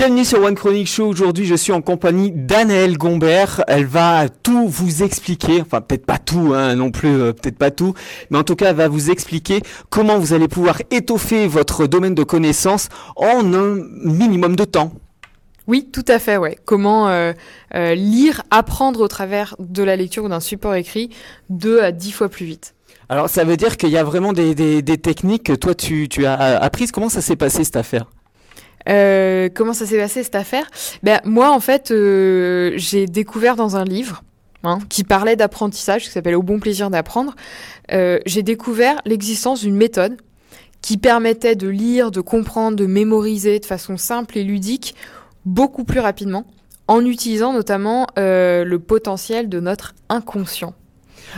Bienvenue 0.00 0.24
sur 0.24 0.42
One 0.42 0.54
Chronic 0.54 0.86
Show. 0.86 1.08
Aujourd'hui, 1.08 1.44
je 1.44 1.54
suis 1.54 1.72
en 1.72 1.82
compagnie 1.82 2.32
d'Anaëlle 2.32 2.96
Gombert. 2.96 3.62
Elle 3.68 3.84
va 3.84 4.30
tout 4.30 4.66
vous 4.66 5.02
expliquer. 5.02 5.60
Enfin, 5.60 5.82
peut-être 5.82 6.06
pas 6.06 6.16
tout, 6.16 6.54
hein, 6.54 6.74
non 6.74 6.90
plus, 6.90 7.10
euh, 7.10 7.34
peut-être 7.34 7.58
pas 7.58 7.70
tout. 7.70 7.92
Mais 8.30 8.38
en 8.38 8.42
tout 8.42 8.56
cas, 8.56 8.70
elle 8.70 8.76
va 8.76 8.88
vous 8.88 9.10
expliquer 9.10 9.60
comment 9.90 10.18
vous 10.18 10.32
allez 10.32 10.48
pouvoir 10.48 10.80
étoffer 10.90 11.46
votre 11.46 11.86
domaine 11.86 12.14
de 12.14 12.22
connaissances 12.22 12.88
en 13.14 13.52
un 13.52 13.76
minimum 14.02 14.56
de 14.56 14.64
temps. 14.64 14.94
Oui, 15.66 15.86
tout 15.92 16.06
à 16.08 16.18
fait, 16.18 16.38
ouais. 16.38 16.56
Comment 16.64 17.10
euh, 17.10 17.34
euh, 17.74 17.94
lire, 17.94 18.40
apprendre 18.50 19.02
au 19.02 19.08
travers 19.08 19.54
de 19.58 19.82
la 19.82 19.96
lecture 19.96 20.24
ou 20.24 20.30
d'un 20.30 20.40
support 20.40 20.76
écrit 20.76 21.10
deux 21.50 21.82
à 21.82 21.92
dix 21.92 22.12
fois 22.12 22.30
plus 22.30 22.46
vite. 22.46 22.74
Alors, 23.10 23.28
ça 23.28 23.44
veut 23.44 23.58
dire 23.58 23.76
qu'il 23.76 23.90
y 23.90 23.98
a 23.98 24.04
vraiment 24.04 24.32
des, 24.32 24.54
des, 24.54 24.80
des 24.80 24.96
techniques 24.96 25.42
que 25.42 25.52
toi, 25.52 25.74
tu, 25.74 26.08
tu 26.08 26.24
as 26.24 26.38
apprises. 26.58 26.90
Comment 26.90 27.10
ça 27.10 27.20
s'est 27.20 27.36
passé, 27.36 27.64
cette 27.64 27.76
affaire? 27.76 28.06
Euh, 28.88 29.48
comment 29.54 29.72
ça 29.72 29.86
s'est 29.86 29.98
passé 29.98 30.22
cette 30.22 30.34
affaire? 30.34 30.66
Ben 31.02 31.20
moi 31.24 31.50
en 31.50 31.60
fait 31.60 31.90
euh, 31.90 32.72
j'ai 32.76 33.06
découvert 33.06 33.56
dans 33.56 33.76
un 33.76 33.84
livre 33.84 34.22
hein, 34.64 34.78
qui 34.88 35.04
parlait 35.04 35.36
d'apprentissage 35.36 36.04
qui 36.04 36.10
s'appelle 36.10 36.34
Au 36.34 36.42
bon 36.42 36.60
plaisir 36.60 36.90
d'apprendre. 36.90 37.34
euh, 37.92 38.18
j'ai 38.26 38.42
découvert 38.42 39.00
l'existence 39.04 39.60
d'une 39.60 39.76
méthode 39.76 40.16
qui 40.80 40.96
permettait 40.96 41.56
de 41.56 41.68
lire, 41.68 42.10
de 42.10 42.22
comprendre, 42.22 42.76
de 42.76 42.86
mémoriser 42.86 43.58
de 43.58 43.66
façon 43.66 43.98
simple 43.98 44.38
et 44.38 44.44
ludique 44.44 44.94
beaucoup 45.44 45.84
plus 45.84 46.00
rapidement 46.00 46.46
en 46.88 47.04
utilisant 47.04 47.52
notamment 47.52 48.06
le 48.16 48.76
potentiel 48.78 49.48
de 49.48 49.60
notre 49.60 49.94
inconscient. 50.08 50.74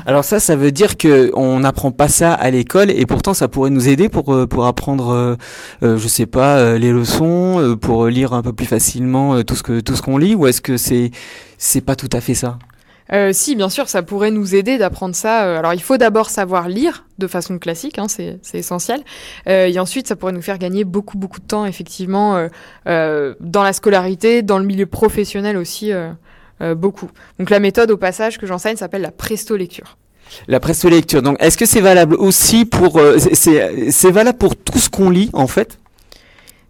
Alors 0.06 0.24
ça, 0.24 0.40
ça 0.40 0.56
veut 0.56 0.72
dire 0.72 0.96
que 0.96 1.30
on 1.34 1.60
n'apprend 1.60 1.92
pas 1.92 2.08
ça 2.08 2.32
à 2.32 2.50
l'école 2.50 2.90
et 2.90 3.06
pourtant 3.06 3.34
ça 3.34 3.48
pourrait 3.48 3.70
nous 3.70 3.88
aider 3.88 4.08
pour 4.08 4.34
euh, 4.34 4.46
apprendre, 4.64 5.10
euh, 5.10 5.36
euh, 5.82 5.98
je 5.98 6.08
sais 6.08 6.26
pas, 6.26 6.78
les 6.78 6.92
leçons, 6.92 7.76
pour 7.80 8.06
lire 8.06 8.32
un 8.32 8.42
peu 8.42 8.52
plus 8.52 8.66
facilement 8.66 9.42
tout 9.42 9.54
ce 9.54 9.62
que 9.62 9.80
tout 9.80 9.94
qu'on 10.02 10.18
lit. 10.18 10.34
Ou 10.34 10.46
est-ce 10.46 10.60
que 10.60 10.76
c'est 10.76 11.10
c'est 11.58 11.80
pas 11.80 11.96
tout 11.96 12.08
à 12.12 12.20
fait 12.20 12.34
ça? 12.34 12.58
Si, 13.32 13.56
bien 13.56 13.68
sûr, 13.68 13.90
ça 13.90 14.02
pourrait 14.02 14.30
nous 14.30 14.54
aider 14.54 14.78
d'apprendre 14.78 15.14
ça. 15.14 15.58
Alors, 15.58 15.74
il 15.74 15.82
faut 15.82 15.98
d'abord 15.98 16.30
savoir 16.30 16.70
lire 16.70 17.04
de 17.18 17.26
façon 17.26 17.58
classique, 17.58 17.98
hein, 17.98 18.06
c'est 18.08 18.40
essentiel. 18.54 19.02
Et 19.44 19.78
ensuite, 19.78 20.08
ça 20.08 20.16
pourrait 20.16 20.32
nous 20.32 20.40
faire 20.40 20.56
gagner 20.56 20.84
beaucoup, 20.84 21.18
beaucoup 21.18 21.38
de 21.38 21.44
temps, 21.44 21.66
effectivement, 21.66 22.48
dans 22.86 23.62
la 23.62 23.72
scolarité, 23.74 24.40
dans 24.40 24.58
le 24.58 24.64
milieu 24.64 24.86
professionnel 24.86 25.58
aussi, 25.58 25.92
euh, 26.62 26.74
beaucoup. 26.74 27.10
Donc, 27.38 27.50
la 27.50 27.60
méthode, 27.60 27.90
au 27.90 27.96
passage, 27.96 28.38
que 28.38 28.46
j'enseigne 28.46 28.76
s'appelle 28.76 29.02
la 29.02 29.10
presto-lecture. 29.10 29.96
La 30.48 30.60
presto-lecture. 30.60 31.20
Donc, 31.20 31.36
est-ce 31.40 31.58
que 31.58 31.66
c'est 31.66 31.80
valable 31.82 32.14
aussi 32.14 32.64
pour 32.64 32.98
euh, 32.98 33.18
c'est- 33.18 34.10
valable 34.10 34.38
pour 34.38 34.56
tout 34.56 34.78
ce 34.78 34.88
qu'on 34.88 35.10
lit 35.10 35.28
en 35.34 35.46
fait? 35.46 35.78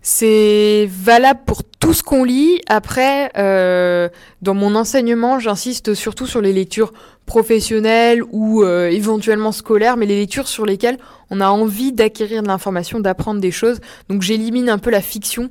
C'est 0.04 0.88
valable 0.90 1.40
pour 1.46 1.62
tout 1.62 1.92
ce 1.92 2.02
qu'on 2.02 2.24
lit. 2.24 2.60
Après, 2.66 3.30
euh, 3.38 4.08
dans 4.40 4.54
mon 4.54 4.74
enseignement, 4.74 5.38
j'insiste 5.38 5.94
surtout 5.94 6.26
sur 6.26 6.40
les 6.40 6.52
lectures 6.52 6.92
professionnelles 7.24 8.22
ou 8.32 8.64
euh, 8.64 8.88
éventuellement 8.90 9.52
scolaires, 9.52 9.96
mais 9.96 10.06
les 10.06 10.18
lectures 10.18 10.48
sur 10.48 10.66
lesquelles 10.66 10.98
on 11.30 11.40
a 11.40 11.46
envie 11.48 11.92
d'acquérir 11.92 12.42
de 12.42 12.48
l'information, 12.48 12.98
d'apprendre 12.98 13.40
des 13.40 13.52
choses. 13.52 13.78
Donc 14.08 14.22
j'élimine 14.22 14.68
un 14.68 14.78
peu 14.78 14.90
la 14.90 15.02
fiction 15.02 15.50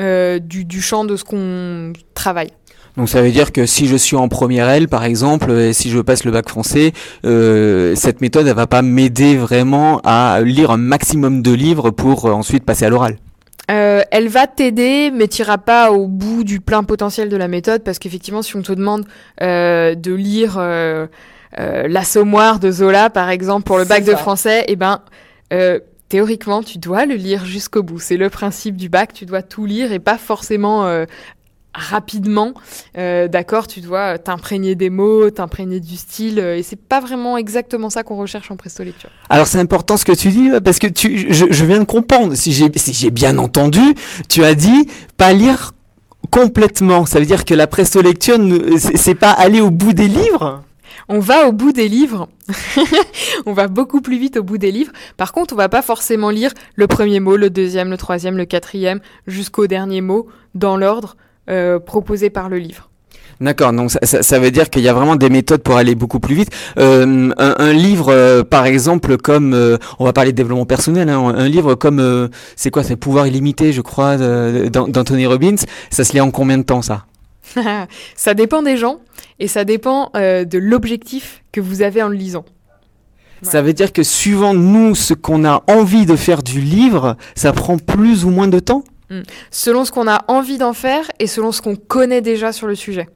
euh, 0.00 0.40
du, 0.40 0.64
du 0.64 0.82
champ 0.82 1.04
de 1.04 1.14
ce 1.14 1.22
qu'on 1.22 1.92
travaille. 2.14 2.50
Donc 2.96 3.08
ça 3.08 3.22
veut 3.22 3.30
dire 3.30 3.52
que 3.52 3.66
si 3.66 3.86
je 3.86 3.96
suis 3.96 4.16
en 4.16 4.28
première 4.28 4.68
L 4.68 4.88
par 4.88 5.04
exemple, 5.04 5.50
et 5.50 5.72
si 5.72 5.90
je 5.90 5.98
passe 5.98 6.24
le 6.24 6.30
bac 6.30 6.48
français, 6.48 6.92
euh, 7.24 7.94
cette 7.96 8.20
méthode 8.20 8.46
elle 8.46 8.54
va 8.54 8.66
pas 8.66 8.82
m'aider 8.82 9.36
vraiment 9.36 10.00
à 10.04 10.40
lire 10.42 10.70
un 10.70 10.76
maximum 10.76 11.42
de 11.42 11.52
livres 11.52 11.90
pour 11.90 12.26
euh, 12.26 12.32
ensuite 12.32 12.64
passer 12.64 12.84
à 12.84 12.90
l'oral. 12.90 13.16
Euh, 13.70 14.02
elle 14.10 14.28
va 14.28 14.46
t'aider, 14.46 15.10
mais 15.10 15.28
tu 15.28 15.42
pas 15.64 15.90
au 15.90 16.06
bout 16.06 16.44
du 16.44 16.60
plein 16.60 16.84
potentiel 16.84 17.28
de 17.28 17.36
la 17.36 17.48
méthode, 17.48 17.82
parce 17.82 17.98
qu'effectivement, 17.98 18.42
si 18.42 18.56
on 18.56 18.62
te 18.62 18.72
demande 18.72 19.06
euh, 19.40 19.94
de 19.94 20.12
lire 20.12 20.56
euh, 20.58 21.06
euh, 21.58 21.88
L'Assommoir 21.88 22.58
de 22.58 22.70
Zola, 22.70 23.10
par 23.10 23.30
exemple, 23.30 23.64
pour 23.64 23.78
le 23.78 23.84
bac 23.84 24.04
de 24.04 24.10
ça. 24.10 24.16
français, 24.16 24.64
eh 24.68 24.76
ben, 24.76 25.00
euh, 25.52 25.78
théoriquement, 26.08 26.62
tu 26.62 26.78
dois 26.78 27.06
le 27.06 27.14
lire 27.14 27.46
jusqu'au 27.46 27.82
bout. 27.82 28.00
C'est 28.00 28.16
le 28.16 28.28
principe 28.28 28.76
du 28.76 28.88
bac, 28.88 29.12
tu 29.14 29.24
dois 29.24 29.42
tout 29.42 29.64
lire 29.64 29.92
et 29.92 29.98
pas 29.98 30.18
forcément 30.18 30.84
euh, 30.86 31.06
rapidement. 31.74 32.54
Euh, 32.96 33.28
D'accord, 33.28 33.66
tu 33.66 33.80
dois 33.80 34.18
t'imprégner 34.18 34.74
des 34.74 34.90
mots, 34.90 35.30
t'imprégner 35.30 35.80
du 35.80 35.96
style, 35.96 36.38
euh, 36.38 36.56
et 36.56 36.62
c'est 36.62 36.80
pas 36.80 37.00
vraiment 37.00 37.36
exactement 37.36 37.90
ça 37.90 38.02
qu'on 38.02 38.16
recherche 38.16 38.50
en 38.50 38.56
presto 38.56 38.82
lecture. 38.82 39.10
Alors 39.28 39.46
c'est 39.46 39.58
important 39.58 39.96
ce 39.96 40.04
que 40.04 40.12
tu 40.12 40.28
dis 40.28 40.50
parce 40.64 40.78
que 40.78 40.86
tu, 40.86 41.32
je, 41.32 41.46
je 41.50 41.64
viens 41.64 41.80
de 41.80 41.84
comprendre. 41.84 42.34
Si 42.34 42.52
j'ai 42.52 42.70
si 42.76 43.10
bien 43.10 43.38
entendu, 43.38 43.94
tu 44.28 44.44
as 44.44 44.54
dit 44.54 44.88
pas 45.16 45.32
lire 45.32 45.72
complètement. 46.30 47.06
Ça 47.06 47.18
veut 47.18 47.26
dire 47.26 47.44
que 47.44 47.54
la 47.54 47.66
presto 47.66 48.00
lecture 48.00 48.38
c'est 48.94 49.14
pas 49.14 49.30
aller 49.30 49.60
au 49.60 49.70
bout 49.70 49.92
des 49.92 50.08
livres? 50.08 50.62
On 51.08 51.18
va 51.18 51.48
au 51.48 51.52
bout 51.52 51.72
des 51.72 51.88
livres. 51.88 52.28
on 53.46 53.52
va 53.52 53.68
beaucoup 53.68 54.00
plus 54.00 54.18
vite 54.18 54.38
au 54.38 54.42
bout 54.42 54.58
des 54.58 54.70
livres. 54.70 54.92
Par 55.16 55.32
contre, 55.32 55.52
on 55.52 55.56
va 55.56 55.68
pas 55.68 55.82
forcément 55.82 56.30
lire 56.30 56.52
le 56.76 56.86
premier 56.86 57.20
mot, 57.20 57.36
le 57.36 57.50
deuxième, 57.50 57.90
le 57.90 57.98
troisième, 57.98 58.36
le 58.36 58.46
quatrième, 58.46 59.00
jusqu'au 59.26 59.66
dernier 59.66 60.00
mot, 60.00 60.28
dans 60.54 60.76
l'ordre 60.76 61.16
euh, 61.48 61.78
proposé 61.78 62.30
par 62.30 62.48
le 62.48 62.58
livre. 62.58 62.90
D'accord, 63.40 63.72
donc 63.72 63.90
ça, 63.90 63.98
ça, 64.02 64.22
ça 64.22 64.38
veut 64.38 64.50
dire 64.50 64.70
qu'il 64.70 64.82
y 64.82 64.88
a 64.88 64.92
vraiment 64.92 65.16
des 65.16 65.28
méthodes 65.28 65.62
pour 65.62 65.76
aller 65.76 65.94
beaucoup 65.94 66.20
plus 66.20 66.34
vite. 66.34 66.50
Euh, 66.78 67.30
un, 67.36 67.54
un 67.58 67.72
livre, 67.72 68.12
euh, 68.12 68.42
par 68.42 68.66
exemple, 68.66 69.16
comme 69.16 69.54
euh, 69.54 69.76
on 69.98 70.04
va 70.04 70.12
parler 70.12 70.32
de 70.32 70.36
développement 70.36 70.66
personnel, 70.66 71.08
hein, 71.08 71.34
un 71.36 71.48
livre 71.48 71.74
comme 71.74 72.30
c'est 72.56 72.70
quoi, 72.70 72.82
c'est 72.82 72.96
Pouvoir 72.96 73.26
illimité, 73.26 73.72
je 73.72 73.80
crois, 73.80 74.16
d'Anthony 74.16 75.26
Robbins. 75.26 75.56
Ça 75.90 76.04
se 76.04 76.12
lit 76.12 76.20
en 76.20 76.30
combien 76.30 76.58
de 76.58 76.62
temps 76.62 76.80
ça? 76.80 77.06
Ça 78.16 78.34
dépend 78.34 78.62
des 78.62 78.78
gens 78.78 79.00
et 79.38 79.48
ça 79.48 79.64
dépend 79.64 80.10
de 80.14 80.58
l'objectif 80.58 81.42
que 81.52 81.60
vous 81.60 81.82
avez 81.82 82.02
en 82.02 82.08
le 82.08 82.14
lisant. 82.14 82.44
Ça 83.42 83.60
veut 83.60 83.74
dire 83.74 83.92
que 83.92 84.02
suivant 84.02 84.54
nous 84.54 84.94
ce 84.94 85.12
qu'on 85.12 85.44
a 85.44 85.62
envie 85.68 86.06
de 86.06 86.16
faire 86.16 86.42
du 86.42 86.60
livre, 86.60 87.16
ça 87.34 87.52
prend 87.52 87.76
plus 87.76 88.24
ou 88.24 88.30
moins 88.30 88.48
de 88.48 88.58
temps? 88.58 88.84
Selon 89.50 89.84
ce 89.84 89.92
qu'on 89.92 90.08
a 90.08 90.24
envie 90.28 90.58
d'en 90.58 90.72
faire 90.72 91.10
et 91.18 91.26
selon 91.26 91.52
ce 91.52 91.62
qu'on 91.62 91.76
connaît 91.76 92.20
déjà 92.20 92.52
sur 92.52 92.66
le 92.66 92.74
sujet. 92.74 93.08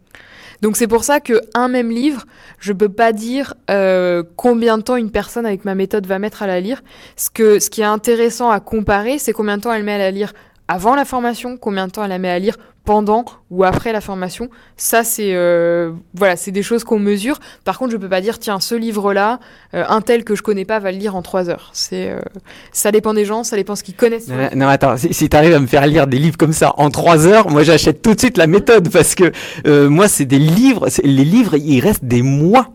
Donc 0.61 0.77
c'est 0.77 0.89
pour 0.89 1.05
ça 1.05 1.21
que 1.21 1.41
un 1.55 1.69
même 1.69 1.91
livre, 1.91 2.25
je 2.59 2.73
peux 2.73 2.89
pas 2.89 3.13
dire 3.13 3.55
euh, 3.71 4.25
combien 4.37 4.77
de 4.79 4.83
temps 4.83 4.97
une 4.97 5.11
personne 5.11 5.47
avec 5.47 5.65
ma 5.65 5.75
méthode 5.75 6.07
va 6.07 6.19
mettre 6.19 6.43
à 6.43 6.47
la 6.47 6.61
lire. 6.61 6.83
Ce 7.17 7.31
que 7.31 7.61
ce 7.61 7.71
qui 7.71 7.83
est 7.83 7.85
intéressant 7.85 8.51
à 8.51 8.59
comparer, 8.59 9.19
c'est 9.19 9.33
combien 9.33 9.57
de 9.57 9.63
temps 9.63 9.73
elle 9.73 9.85
met 9.85 9.93
à 9.93 9.99
la 9.99 10.11
lire 10.11 10.33
avant 10.69 10.95
la 10.95 11.05
formation, 11.05 11.57
combien 11.57 11.87
de 11.87 11.93
temps 11.93 12.05
elle 12.05 12.11
la 12.11 12.19
met 12.19 12.31
à 12.31 12.39
lire 12.39 12.57
pendant 12.85 13.27
ou 13.51 13.65
après 13.65 13.93
la 13.93 14.01
formation. 14.01 14.49
Ça 14.79 15.05
c'est 15.05 15.35
euh, 15.35 15.93
voilà, 16.15 16.37
c'est 16.37 16.53
des 16.53 16.63
choses 16.63 16.85
qu'on 16.85 16.99
mesure. 16.99 17.39
Par 17.65 17.79
contre, 17.79 17.93
je 17.93 17.99
peux 17.99 18.09
pas 18.09 18.23
dire 18.23 18.39
tiens 18.39 18.61
ce 18.61 18.75
livre-là, 18.75 19.41
euh, 19.75 19.85
un 19.89 20.01
tel 20.01 20.25
que 20.25 20.35
je 20.35 20.43
connais 20.43 20.65
pas 20.65 20.79
va 20.79 20.91
le 20.91 20.97
lire 20.97 21.15
en 21.15 21.21
trois 21.21 21.51
heures. 21.51 21.69
C'est 21.75 22.11
euh, 22.11 22.21
ça 22.73 22.91
dépend 22.91 23.13
des 23.13 23.27
gens, 23.27 23.45
ça 23.45 23.57
dépend 23.57 23.77
ce 23.77 23.83
qu'ils 23.83 23.95
connaissent. 23.95 24.29
Non, 24.29 24.49
non, 24.55 24.69
attends, 24.69 24.97
si, 24.97 25.13
si 25.13 25.29
tu 25.29 25.37
arrives 25.37 25.55
à 25.55 25.61
me 25.61 25.67
faire 25.67 25.87
lire 25.87 26.07
des 26.07 26.19
livres 26.19 26.39
comme 26.39 26.55
ça 26.55 26.73
en 26.79 26.89
trois 26.91 27.27
heures, 27.27 27.51
moi 27.51 27.63
j'achète 27.63 28.01
tout 28.01 28.15
de 28.15 28.21
suite 28.21 28.39
la 28.39 28.47
méthode 28.47 28.89
parce 28.91 29.15
que 29.15 29.33
euh, 29.67 29.91
moi 29.91 30.09
c'est 30.09 30.25
des 30.25 30.39
livres, 30.39 30.89
les 31.03 31.25
livres 31.25 31.57
il 31.57 31.81
reste 31.81 32.05
des 32.05 32.23
mois. 32.23 32.69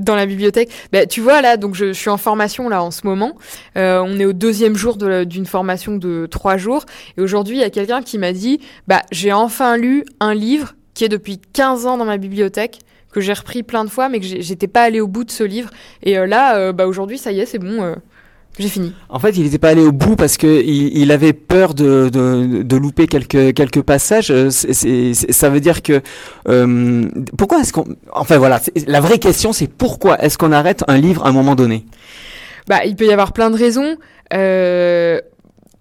Dans 0.00 0.14
la 0.14 0.26
bibliothèque. 0.26 0.70
Bah, 0.92 1.06
tu 1.06 1.20
vois, 1.20 1.40
là, 1.42 1.56
donc 1.56 1.74
je, 1.74 1.92
suis 1.92 2.10
en 2.10 2.16
formation 2.16 2.68
là 2.68 2.82
en 2.82 2.90
ce 2.90 3.06
moment. 3.06 3.36
Euh, 3.76 4.02
on 4.04 4.18
est 4.18 4.24
au 4.24 4.32
deuxième 4.32 4.76
jour 4.76 4.96
d'une 4.96 5.46
formation 5.46 5.96
de 5.96 6.26
trois 6.30 6.56
jours. 6.56 6.84
Et 7.16 7.20
aujourd'hui, 7.20 7.56
il 7.56 7.60
y 7.60 7.64
a 7.64 7.70
quelqu'un 7.70 8.02
qui 8.02 8.18
m'a 8.18 8.32
dit 8.32 8.60
bah, 8.88 9.02
J'ai 9.12 9.32
enfin 9.32 9.76
lu 9.76 10.04
un 10.20 10.34
livre 10.34 10.74
qui 10.94 11.04
est 11.04 11.08
depuis 11.08 11.40
15 11.52 11.86
ans 11.86 11.96
dans 11.96 12.04
ma 12.04 12.18
bibliothèque, 12.18 12.80
que 13.12 13.20
j'ai 13.20 13.32
repris 13.32 13.62
plein 13.62 13.84
de 13.84 13.90
fois, 13.90 14.08
mais 14.08 14.20
que 14.20 14.26
j'étais 14.26 14.68
pas 14.68 14.82
allé 14.82 15.00
au 15.00 15.08
bout 15.08 15.24
de 15.24 15.30
ce 15.30 15.44
livre. 15.44 15.70
Et 16.02 16.18
euh, 16.18 16.26
là, 16.26 16.56
euh, 16.56 16.72
bah, 16.72 16.86
aujourd'hui, 16.86 17.18
ça 17.18 17.32
y 17.32 17.40
est, 17.40 17.46
c'est 17.46 17.58
bon, 17.58 17.82
euh, 17.82 17.94
j'ai 18.58 18.68
fini. 18.68 18.92
En 19.08 19.18
fait, 19.18 19.30
il 19.36 19.44
n'était 19.44 19.58
pas 19.58 19.70
allé 19.70 19.82
au 19.82 19.92
bout 19.92 20.16
parce 20.16 20.36
que 20.36 20.62
il, 20.62 20.98
il 20.98 21.12
avait 21.12 21.32
peur 21.32 21.72
de, 21.72 22.10
de, 22.12 22.62
de 22.62 22.76
louper 22.76 23.06
quelques 23.06 23.54
quelques 23.54 23.80
passages. 23.82 24.30
Euh, 24.30 24.50
c'est- 24.50 24.72
c'est- 24.74 25.14
c'est- 25.14 25.32
ça 25.32 25.48
veut 25.48 25.60
dire 25.60 25.80
que 25.82 26.02
euh, 26.48 27.08
pourquoi 27.38 27.60
est-ce 27.60 27.72
qu'on 27.72 27.86
enfin 28.12 28.36
voilà, 28.38 28.60
la 28.86 29.00
vraie 29.00 29.18
question 29.18 29.52
c'est 29.52 29.66
pourquoi 29.68 30.18
est-ce 30.22 30.36
qu'on 30.36 30.52
arrête 30.52 30.84
un 30.88 30.98
livre 30.98 31.24
à 31.24 31.28
un 31.30 31.32
moment 31.32 31.54
donné? 31.54 31.86
Bah, 32.68 32.84
il 32.84 32.96
peut 32.96 33.06
y 33.06 33.12
avoir 33.12 33.32
plein 33.32 33.50
de 33.50 33.56
raisons. 33.56 33.96
Euh, 34.34 35.20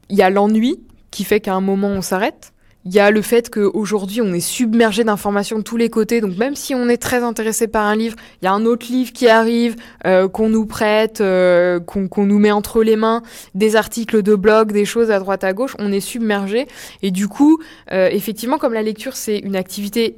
Il 0.09 0.17
y 0.17 0.21
a 0.21 0.29
l'ennui 0.29 0.79
qui 1.11 1.23
fait 1.23 1.39
qu'à 1.39 1.53
un 1.53 1.61
moment 1.61 1.87
on 1.89 2.01
s'arrête. 2.01 2.53
Il 2.85 2.93
y 2.93 2.99
a 2.99 3.11
le 3.11 3.21
fait 3.21 3.49
qu'aujourd'hui 3.49 4.21
on 4.21 4.33
est 4.33 4.39
submergé 4.39 5.03
d'informations 5.03 5.57
de 5.57 5.63
tous 5.63 5.75
les 5.75 5.89
côtés, 5.89 6.21
donc 6.21 6.37
même 6.37 6.55
si 6.55 6.73
on 6.73 6.87
est 6.87 6.97
très 6.97 7.23
intéressé 7.23 7.67
par 7.67 7.85
un 7.85 7.95
livre, 7.95 8.15
il 8.41 8.45
y 8.45 8.47
a 8.47 8.53
un 8.53 8.65
autre 8.65 8.87
livre 8.89 9.11
qui 9.11 9.27
arrive, 9.27 9.75
euh, 10.05 10.29
qu'on 10.29 10.47
nous 10.47 10.65
prête, 10.65 11.19
euh, 11.19 11.81
qu'on 11.81 12.25
nous 12.25 12.39
met 12.39 12.51
entre 12.51 12.81
les 12.81 12.95
mains, 12.95 13.21
des 13.53 13.75
articles 13.75 14.23
de 14.23 14.33
blog, 14.33 14.71
des 14.71 14.85
choses 14.85 15.11
à 15.11 15.19
droite 15.19 15.43
à 15.43 15.51
gauche, 15.51 15.75
on 15.77 15.91
est 15.91 15.99
submergé. 15.99 16.67
Et 17.01 17.11
du 17.11 17.27
coup, 17.27 17.59
euh, 17.91 18.07
effectivement, 18.11 18.57
comme 18.57 18.73
la 18.73 18.81
lecture 18.81 19.17
c'est 19.17 19.39
une 19.39 19.57
activité 19.57 20.15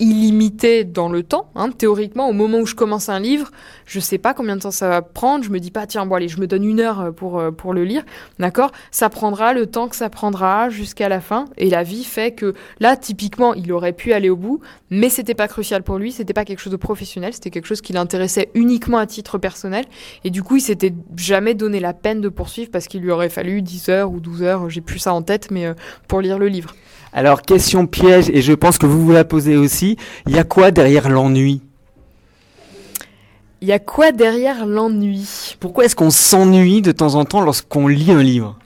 illimité 0.00 0.84
dans 0.84 1.08
le 1.08 1.22
temps. 1.22 1.50
Hein. 1.54 1.70
Théoriquement, 1.70 2.28
au 2.28 2.32
moment 2.32 2.58
où 2.58 2.66
je 2.66 2.74
commence 2.74 3.08
un 3.08 3.20
livre, 3.20 3.50
je 3.86 4.00
sais 4.00 4.18
pas 4.18 4.34
combien 4.34 4.56
de 4.56 4.62
temps 4.62 4.70
ça 4.70 4.88
va 4.88 5.02
prendre. 5.02 5.44
Je 5.44 5.50
me 5.50 5.60
dis 5.60 5.70
pas, 5.70 5.86
tiens, 5.86 6.06
bon, 6.06 6.14
allez, 6.14 6.28
je 6.28 6.40
me 6.40 6.46
donne 6.46 6.64
une 6.64 6.80
heure 6.80 7.00
euh, 7.00 7.10
pour, 7.10 7.38
euh, 7.38 7.50
pour 7.50 7.74
le 7.74 7.84
lire. 7.84 8.04
D'accord? 8.38 8.72
Ça 8.90 9.08
prendra 9.08 9.52
le 9.52 9.66
temps 9.66 9.88
que 9.88 9.96
ça 9.96 10.10
prendra 10.10 10.70
jusqu'à 10.70 11.08
la 11.08 11.20
fin. 11.20 11.46
Et 11.56 11.70
la 11.70 11.82
vie 11.82 12.04
fait 12.04 12.32
que 12.32 12.54
là, 12.80 12.96
typiquement, 12.96 13.54
il 13.54 13.72
aurait 13.72 13.92
pu 13.92 14.12
aller 14.12 14.30
au 14.30 14.36
bout, 14.36 14.60
mais 14.90 15.08
c'était 15.08 15.34
pas 15.34 15.48
crucial 15.48 15.82
pour 15.82 15.98
lui. 15.98 16.12
C'était 16.12 16.34
pas 16.34 16.44
quelque 16.44 16.60
chose 16.60 16.72
de 16.72 16.76
professionnel. 16.76 17.32
C'était 17.34 17.50
quelque 17.50 17.66
chose 17.66 17.80
qui 17.80 17.92
l'intéressait 17.92 18.50
uniquement 18.54 18.98
à 18.98 19.06
titre 19.06 19.38
personnel. 19.38 19.84
Et 20.24 20.30
du 20.30 20.42
coup, 20.42 20.56
il 20.56 20.62
s'était 20.62 20.94
jamais 21.16 21.54
donné 21.54 21.80
la 21.80 21.92
peine 21.92 22.20
de 22.20 22.28
poursuivre 22.28 22.70
parce 22.70 22.86
qu'il 22.86 23.02
lui 23.02 23.10
aurait 23.10 23.28
fallu 23.28 23.62
10 23.62 23.88
heures 23.88 24.10
ou 24.10 24.20
12 24.20 24.42
heures, 24.42 24.70
j'ai 24.70 24.80
plus 24.80 24.98
ça 24.98 25.12
en 25.12 25.22
tête, 25.22 25.50
mais 25.50 25.66
euh, 25.66 25.74
pour 26.06 26.20
lire 26.20 26.38
le 26.38 26.48
livre. 26.48 26.74
Alors, 27.12 27.42
question 27.42 27.86
piège, 27.86 28.28
et 28.30 28.42
je 28.42 28.52
pense 28.52 28.78
que 28.78 28.86
vous 28.86 29.04
vous 29.04 29.12
la 29.12 29.24
posez 29.24 29.56
aussi, 29.56 29.96
il 30.26 30.34
y 30.34 30.38
a 30.38 30.44
quoi 30.44 30.70
derrière 30.70 31.08
l'ennui? 31.08 31.62
Il 33.60 33.68
y 33.68 33.72
a 33.72 33.78
quoi 33.78 34.12
derrière 34.12 34.66
l'ennui? 34.66 35.56
Pourquoi 35.58 35.84
est-ce 35.84 35.96
qu'on 35.96 36.10
s'ennuie 36.10 36.80
de 36.80 36.92
temps 36.92 37.16
en 37.16 37.24
temps 37.24 37.40
lorsqu'on 37.40 37.88
lit 37.88 38.12
un 38.12 38.22
livre? 38.22 38.56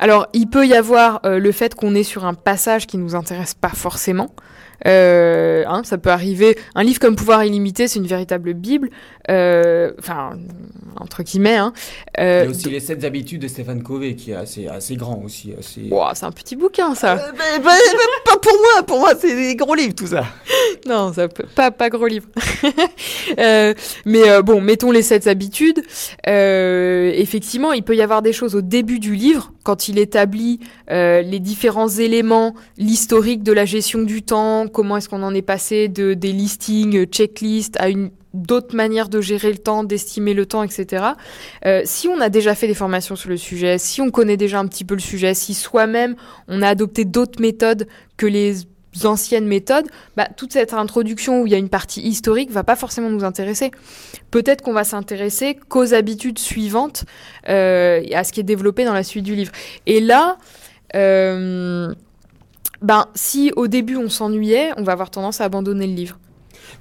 Alors, 0.00 0.26
il 0.32 0.48
peut 0.48 0.66
y 0.66 0.74
avoir 0.74 1.20
euh, 1.24 1.38
le 1.38 1.52
fait 1.52 1.76
qu'on 1.76 1.94
est 1.94 2.02
sur 2.02 2.24
un 2.24 2.34
passage 2.34 2.88
qui 2.88 2.98
nous 2.98 3.14
intéresse 3.14 3.54
pas 3.54 3.68
forcément. 3.68 4.30
Euh, 4.86 5.64
hein, 5.66 5.82
ça 5.84 5.98
peut 5.98 6.10
arriver. 6.10 6.56
Un 6.74 6.82
livre 6.82 6.98
comme 6.98 7.16
Pouvoir 7.16 7.44
illimité, 7.44 7.88
c'est 7.88 7.98
une 7.98 8.06
véritable 8.06 8.54
bible. 8.54 8.90
Euh, 9.30 9.92
enfin, 9.98 10.36
entre 10.98 11.22
guillemets. 11.22 11.56
Hein. 11.56 11.72
Euh, 12.18 12.42
Il 12.44 12.44
y 12.44 12.48
a 12.48 12.50
aussi 12.50 12.70
les 12.70 12.80
7 12.80 13.04
habitudes 13.04 13.42
de 13.42 13.48
Stéphane 13.48 13.82
Covey, 13.82 14.14
qui 14.14 14.32
est 14.32 14.36
assez, 14.36 14.66
assez 14.66 14.96
grand 14.96 15.22
aussi. 15.24 15.52
Assez... 15.58 15.90
c'est 16.14 16.26
un 16.26 16.32
petit 16.32 16.56
bouquin, 16.56 16.94
ça. 16.94 17.14
Euh, 17.14 17.32
bah, 17.32 17.44
bah, 17.62 17.70
bah, 17.94 18.02
pas 18.24 18.38
pour 18.38 18.52
moi, 18.52 18.82
pour 18.86 18.98
moi, 18.98 19.12
c'est 19.18 19.34
des 19.34 19.56
gros 19.56 19.74
livres, 19.74 19.94
tout 19.94 20.06
ça. 20.06 20.24
non, 20.86 21.12
ça 21.12 21.28
peut, 21.28 21.44
pas, 21.54 21.70
pas 21.70 21.90
gros 21.90 22.06
livre. 22.06 22.26
euh, 23.38 23.74
mais 24.04 24.28
euh, 24.28 24.42
bon, 24.42 24.60
mettons 24.60 24.90
les 24.90 25.02
7 25.02 25.26
habitudes. 25.26 25.82
Euh, 26.26 27.12
effectivement, 27.14 27.72
il 27.72 27.82
peut 27.82 27.96
y 27.96 28.02
avoir 28.02 28.22
des 28.22 28.32
choses 28.32 28.54
au 28.54 28.62
début 28.62 28.98
du 28.98 29.14
livre, 29.14 29.52
quand 29.62 29.88
il 29.88 29.98
établit 29.98 30.60
les 30.88 31.38
différents 31.38 31.88
éléments, 31.88 32.54
l'historique 32.76 33.42
de 33.42 33.52
la 33.52 33.64
gestion 33.64 34.02
du 34.02 34.22
temps, 34.22 34.68
comment 34.72 34.96
est-ce 34.96 35.08
qu'on 35.08 35.22
en 35.22 35.34
est 35.34 35.42
passé 35.42 35.88
de 35.88 36.14
des 36.14 36.32
listings, 36.32 37.04
checklists 37.06 37.80
à 37.80 37.88
une 37.88 38.10
d'autres 38.34 38.74
manières 38.74 39.08
de 39.08 39.20
gérer 39.20 39.50
le 39.50 39.58
temps, 39.58 39.84
d'estimer 39.84 40.34
le 40.34 40.46
temps, 40.46 40.62
etc. 40.62 41.04
Euh, 41.66 41.82
si 41.84 42.08
on 42.08 42.20
a 42.20 42.28
déjà 42.28 42.54
fait 42.54 42.66
des 42.66 42.74
formations 42.74 43.16
sur 43.16 43.28
le 43.28 43.36
sujet, 43.36 43.78
si 43.78 44.00
on 44.00 44.10
connaît 44.10 44.36
déjà 44.36 44.58
un 44.58 44.66
petit 44.66 44.84
peu 44.84 44.94
le 44.94 45.00
sujet, 45.00 45.34
si 45.34 45.54
soi-même 45.54 46.16
on 46.48 46.62
a 46.62 46.68
adopté 46.68 47.04
d'autres 47.04 47.40
méthodes 47.40 47.86
que 48.16 48.26
les 48.26 48.66
anciennes 49.04 49.46
méthodes, 49.46 49.86
bah, 50.16 50.28
toute 50.36 50.52
cette 50.52 50.74
introduction 50.74 51.42
où 51.42 51.46
il 51.46 51.52
y 51.52 51.54
a 51.54 51.58
une 51.58 51.70
partie 51.70 52.02
historique 52.02 52.50
va 52.50 52.62
pas 52.62 52.76
forcément 52.76 53.10
nous 53.10 53.24
intéresser. 53.24 53.70
Peut-être 54.30 54.62
qu'on 54.62 54.74
va 54.74 54.84
s'intéresser 54.84 55.58
qu'aux 55.68 55.94
habitudes 55.94 56.38
suivantes, 56.38 57.04
euh, 57.48 58.02
à 58.12 58.24
ce 58.24 58.32
qui 58.32 58.40
est 58.40 58.44
développé 58.44 58.84
dans 58.84 58.92
la 58.92 59.02
suite 59.02 59.24
du 59.24 59.34
livre. 59.34 59.52
Et 59.86 60.00
là, 60.00 60.36
euh, 60.94 61.94
ben, 62.82 63.06
si 63.14 63.52
au 63.56 63.68
début 63.68 63.96
on 63.96 64.08
s'ennuyait, 64.08 64.70
on 64.76 64.82
va 64.82 64.92
avoir 64.92 65.10
tendance 65.10 65.40
à 65.40 65.44
abandonner 65.44 65.86
le 65.86 65.94
livre. 65.94 66.18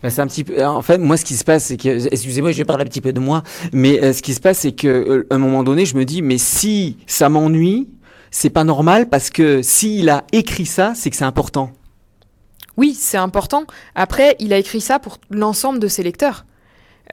Ben, 0.01 0.09
c'est 0.09 0.21
un 0.21 0.27
petit 0.27 0.44
peu. 0.44 0.65
En 0.65 0.81
fait, 0.81 0.98
moi, 0.98 1.18
ce 1.18 1.25
qui 1.25 1.36
se 1.36 1.44
passe, 1.44 1.65
c'est 1.65 1.77
que. 1.77 2.07
Excusez-moi, 2.12 2.51
je 2.51 2.57
vais 2.57 2.65
parler 2.65 2.83
un 2.83 2.88
petit 2.88 3.01
peu 3.01 3.13
de 3.13 3.19
moi. 3.19 3.44
Mais 3.71 4.01
euh, 4.01 4.13
ce 4.13 4.21
qui 4.21 4.33
se 4.33 4.39
passe, 4.39 4.59
c'est 4.59 4.71
que, 4.71 4.88
euh, 4.88 5.27
un 5.30 5.38
moment 5.38 5.63
donné, 5.63 5.86
je 5.86 5.95
me 5.95 6.06
dis, 6.06 6.21
mais 6.21 6.38
si 6.38 6.98
ça 7.06 7.30
m'ennuie, 7.30 7.88
c'est 8.31 8.50
pas 8.50 8.63
normal 8.63 9.09
parce 9.09 9.30
que 9.30 9.62
s'il 9.62 10.09
a 10.09 10.24
écrit 10.31 10.65
ça, 10.65 10.94
c'est 10.95 11.09
que 11.09 11.15
c'est 11.15 11.25
important. 11.25 11.71
Oui, 12.77 12.95
c'est 12.98 13.18
important. 13.18 13.65
Après, 13.95 14.36
il 14.39 14.53
a 14.53 14.57
écrit 14.57 14.81
ça 14.81 14.98
pour 14.98 15.19
l'ensemble 15.30 15.80
de 15.80 15.88
ses 15.88 16.03
lecteurs. 16.03 16.45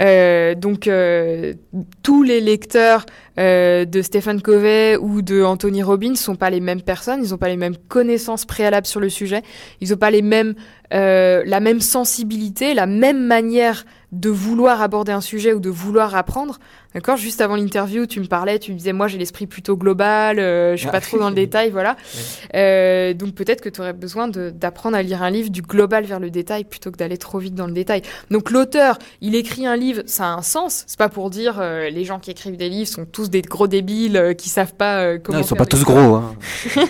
Euh, 0.00 0.54
donc 0.54 0.86
euh, 0.86 1.54
tous 2.02 2.22
les 2.22 2.40
lecteurs 2.40 3.04
euh, 3.38 3.84
de 3.84 4.00
Stephen 4.00 4.40
Covey 4.40 4.96
ou 4.96 5.22
de 5.22 5.42
Anthony 5.42 5.82
Robbins 5.82 6.14
sont 6.14 6.36
pas 6.36 6.50
les 6.50 6.60
mêmes 6.60 6.82
personnes, 6.82 7.20
ils 7.24 7.30
n'ont 7.30 7.38
pas 7.38 7.48
les 7.48 7.56
mêmes 7.56 7.76
connaissances 7.88 8.44
préalables 8.44 8.86
sur 8.86 9.00
le 9.00 9.08
sujet, 9.08 9.42
ils 9.80 9.90
n'ont 9.90 9.96
pas 9.96 10.10
les 10.10 10.22
mêmes 10.22 10.54
euh, 10.94 11.42
la 11.44 11.60
même 11.60 11.80
sensibilité, 11.80 12.74
la 12.74 12.86
même 12.86 13.26
manière 13.26 13.84
de 14.12 14.30
vouloir 14.30 14.80
aborder 14.80 15.12
un 15.12 15.20
sujet 15.20 15.52
ou 15.52 15.60
de 15.60 15.70
vouloir 15.70 16.14
apprendre. 16.14 16.58
D'accord 16.94 17.16
Juste 17.16 17.40
avant 17.40 17.56
l'interview, 17.56 18.06
tu 18.06 18.20
me 18.20 18.26
parlais, 18.26 18.58
tu 18.58 18.72
me 18.72 18.78
disais, 18.78 18.94
moi 18.94 19.08
j'ai 19.08 19.18
l'esprit 19.18 19.46
plutôt 19.46 19.76
global, 19.76 20.38
euh, 20.38 20.72
je 20.72 20.80
suis 20.80 20.90
pas 20.90 21.00
trop 21.00 21.18
dans 21.18 21.28
le 21.28 21.34
détail, 21.34 21.70
voilà. 21.70 21.96
Euh, 22.54 23.12
donc 23.14 23.34
peut-être 23.34 23.60
que 23.60 23.68
tu 23.68 23.80
aurais 23.80 23.92
besoin 23.92 24.28
d'apprendre 24.28 24.96
à 24.96 25.02
lire 25.02 25.22
un 25.22 25.30
livre 25.30 25.50
du 25.50 25.60
global 25.60 26.04
vers 26.04 26.18
le 26.18 26.30
détail 26.30 26.64
plutôt 26.64 26.90
que 26.90 26.96
d'aller 26.96 27.18
trop 27.18 27.38
vite 27.38 27.54
dans 27.54 27.66
le 27.66 27.72
détail. 27.72 28.02
Donc 28.30 28.50
l'auteur, 28.50 28.98
il 29.20 29.34
écrit 29.34 29.66
un 29.66 29.76
livre, 29.76 30.02
ça 30.06 30.24
a 30.24 30.28
un 30.28 30.42
sens. 30.42 30.84
C'est 30.86 30.98
pas 30.98 31.08
pour 31.08 31.30
dire 31.30 31.58
euh, 31.60 31.90
les 31.90 32.04
gens 32.04 32.18
qui 32.18 32.30
écrivent 32.30 32.56
des 32.56 32.68
livres 32.68 32.88
sont 32.88 33.04
tous 33.04 33.28
des 33.28 33.42
gros 33.42 33.68
débiles 33.68 34.16
euh, 34.16 34.34
qui 34.34 34.48
savent 34.48 34.74
pas 34.74 35.00
euh, 35.00 35.18
comment. 35.22 35.38
Non, 35.38 35.44
ils 35.44 35.46
sont 35.46 35.56
pas 35.56 35.66
tous 35.66 35.84
gros. 35.84 36.14
Hein. 36.14 36.34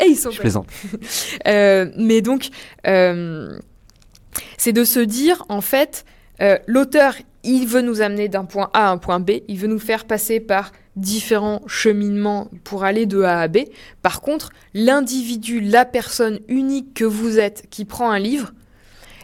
Et 0.00 0.06
ils 0.08 0.16
sont. 0.16 0.30
Je 0.30 0.40
plaisante. 0.40 0.66
mais 1.46 2.20
donc 2.22 2.50
euh, 2.86 3.58
c'est 4.56 4.72
de 4.72 4.84
se 4.84 5.00
dire, 5.00 5.44
en 5.48 5.60
fait, 5.60 6.04
euh, 6.40 6.58
l'auteur, 6.66 7.14
il 7.42 7.66
veut 7.66 7.82
nous 7.82 8.02
amener 8.02 8.28
d'un 8.28 8.44
point 8.44 8.70
A 8.72 8.88
à 8.88 8.90
un 8.90 8.98
point 8.98 9.20
B, 9.20 9.32
il 9.48 9.58
veut 9.58 9.68
nous 9.68 9.78
faire 9.78 10.04
passer 10.04 10.40
par 10.40 10.72
différents 10.96 11.62
cheminements 11.66 12.50
pour 12.64 12.84
aller 12.84 13.06
de 13.06 13.22
A 13.22 13.40
à 13.40 13.48
B. 13.48 13.58
Par 14.02 14.20
contre, 14.20 14.50
l'individu, 14.74 15.60
la 15.60 15.84
personne 15.84 16.40
unique 16.48 16.94
que 16.94 17.04
vous 17.04 17.38
êtes 17.38 17.66
qui 17.70 17.84
prend 17.84 18.10
un 18.10 18.18
livre, 18.18 18.52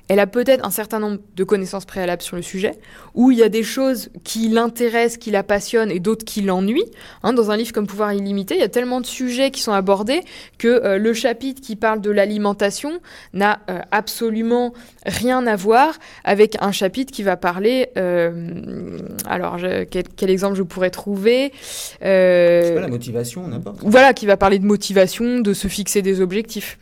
elle 0.08 0.20
a 0.20 0.26
peut-être 0.26 0.64
un 0.64 0.70
certain 0.70 1.00
nombre 1.00 1.18
de 1.34 1.44
connaissances 1.44 1.84
préalables 1.84 2.22
sur 2.22 2.36
le 2.36 2.42
sujet, 2.42 2.72
où 3.14 3.30
il 3.30 3.38
y 3.38 3.42
a 3.42 3.48
des 3.48 3.62
choses 3.62 4.10
qui 4.24 4.48
l'intéressent, 4.48 5.18
qui 5.18 5.30
la 5.30 5.42
passionnent 5.42 5.90
et 5.90 5.98
d'autres 5.98 6.24
qui 6.24 6.42
l'ennuient. 6.42 6.90
Hein, 7.22 7.32
dans 7.32 7.50
un 7.50 7.56
livre 7.56 7.72
comme 7.72 7.86
Pouvoir 7.86 8.12
illimité, 8.12 8.54
il 8.54 8.60
y 8.60 8.64
a 8.64 8.68
tellement 8.68 9.00
de 9.00 9.06
sujets 9.06 9.50
qui 9.50 9.60
sont 9.60 9.72
abordés 9.72 10.22
que 10.58 10.68
euh, 10.68 10.98
le 10.98 11.12
chapitre 11.12 11.60
qui 11.60 11.76
parle 11.76 12.00
de 12.00 12.10
l'alimentation 12.10 13.00
n'a 13.32 13.60
euh, 13.70 13.80
absolument 13.90 14.72
rien 15.04 15.46
à 15.46 15.56
voir 15.56 15.94
avec 16.24 16.56
un 16.60 16.72
chapitre 16.72 17.12
qui 17.12 17.22
va 17.22 17.36
parler. 17.36 17.88
Euh, 17.96 18.98
alors, 19.28 19.58
je, 19.58 19.84
quel, 19.84 20.04
quel, 20.16 20.30
exemple 20.30 20.56
je 20.56 20.62
pourrais 20.62 20.90
trouver 20.90 21.52
pas, 22.00 22.06
la 22.06 22.88
motivation, 22.88 23.46
n'importe. 23.48 23.78
Voilà, 23.82 24.14
qui 24.14 24.26
va 24.26 24.36
parler 24.36 24.58
de 24.58 24.66
motivation, 24.66 25.40
de 25.40 25.52
se 25.52 25.68
fixer 25.68 26.02
des 26.02 26.20
objectifs. 26.20 26.78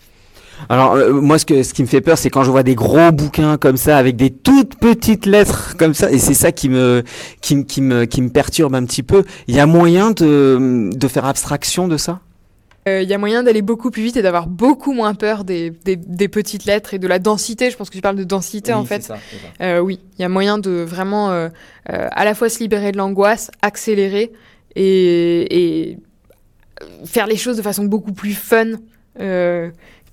Alors 0.68 0.94
euh, 0.94 1.12
moi 1.12 1.38
ce, 1.38 1.46
que, 1.46 1.62
ce 1.62 1.74
qui 1.74 1.82
me 1.82 1.88
fait 1.88 2.00
peur 2.00 2.18
c'est 2.18 2.30
quand 2.30 2.44
je 2.44 2.50
vois 2.50 2.62
des 2.62 2.74
gros 2.74 3.12
bouquins 3.12 3.56
comme 3.56 3.76
ça 3.76 3.98
avec 3.98 4.16
des 4.16 4.30
toutes 4.30 4.76
petites 4.76 5.26
lettres 5.26 5.76
comme 5.78 5.94
ça 5.94 6.10
et 6.10 6.18
c'est 6.18 6.34
ça 6.34 6.52
qui 6.52 6.68
me 6.68 7.02
qui, 7.40 7.64
qui, 7.66 7.82
me 7.82 8.04
qui 8.04 8.22
me 8.22 8.30
perturbe 8.30 8.74
un 8.74 8.84
petit 8.84 9.02
peu. 9.02 9.24
Il 9.46 9.54
y 9.54 9.60
a 9.60 9.66
moyen 9.66 10.10
de, 10.10 10.90
de 10.92 11.08
faire 11.08 11.24
abstraction 11.24 11.88
de 11.88 11.96
ça? 11.96 12.20
Il 12.86 12.90
euh, 12.90 13.02
y 13.02 13.14
a 13.14 13.18
moyen 13.18 13.42
d'aller 13.42 13.62
beaucoup 13.62 13.90
plus 13.90 14.02
vite 14.02 14.18
et 14.18 14.22
d'avoir 14.22 14.46
beaucoup 14.46 14.92
moins 14.92 15.14
peur 15.14 15.44
des, 15.44 15.70
des, 15.70 15.96
des, 15.96 16.28
petites 16.28 16.66
lettres 16.66 16.92
et 16.92 16.98
de 16.98 17.08
la 17.08 17.18
densité. 17.18 17.70
Je 17.70 17.76
pense 17.78 17.88
que 17.88 17.94
tu 17.94 18.02
parles 18.02 18.16
de 18.16 18.24
densité 18.24 18.72
oui, 18.72 18.78
en 18.78 18.84
fait. 18.84 19.02
Ça, 19.02 19.16
ça. 19.16 19.64
Euh, 19.64 19.78
oui, 19.78 20.00
il 20.18 20.22
y 20.22 20.24
a 20.24 20.28
moyen 20.28 20.58
de 20.58 20.70
vraiment 20.70 21.30
euh, 21.30 21.48
à 21.86 22.26
la 22.26 22.34
fois 22.34 22.50
se 22.50 22.58
libérer 22.58 22.92
de 22.92 22.98
l'angoisse, 22.98 23.50
accélérer 23.62 24.32
et, 24.76 25.90
et, 25.90 25.98
faire 27.06 27.26
les 27.26 27.36
choses 27.36 27.56
de 27.56 27.62
façon 27.62 27.84
beaucoup 27.84 28.12
plus 28.12 28.34
fun 28.34 28.72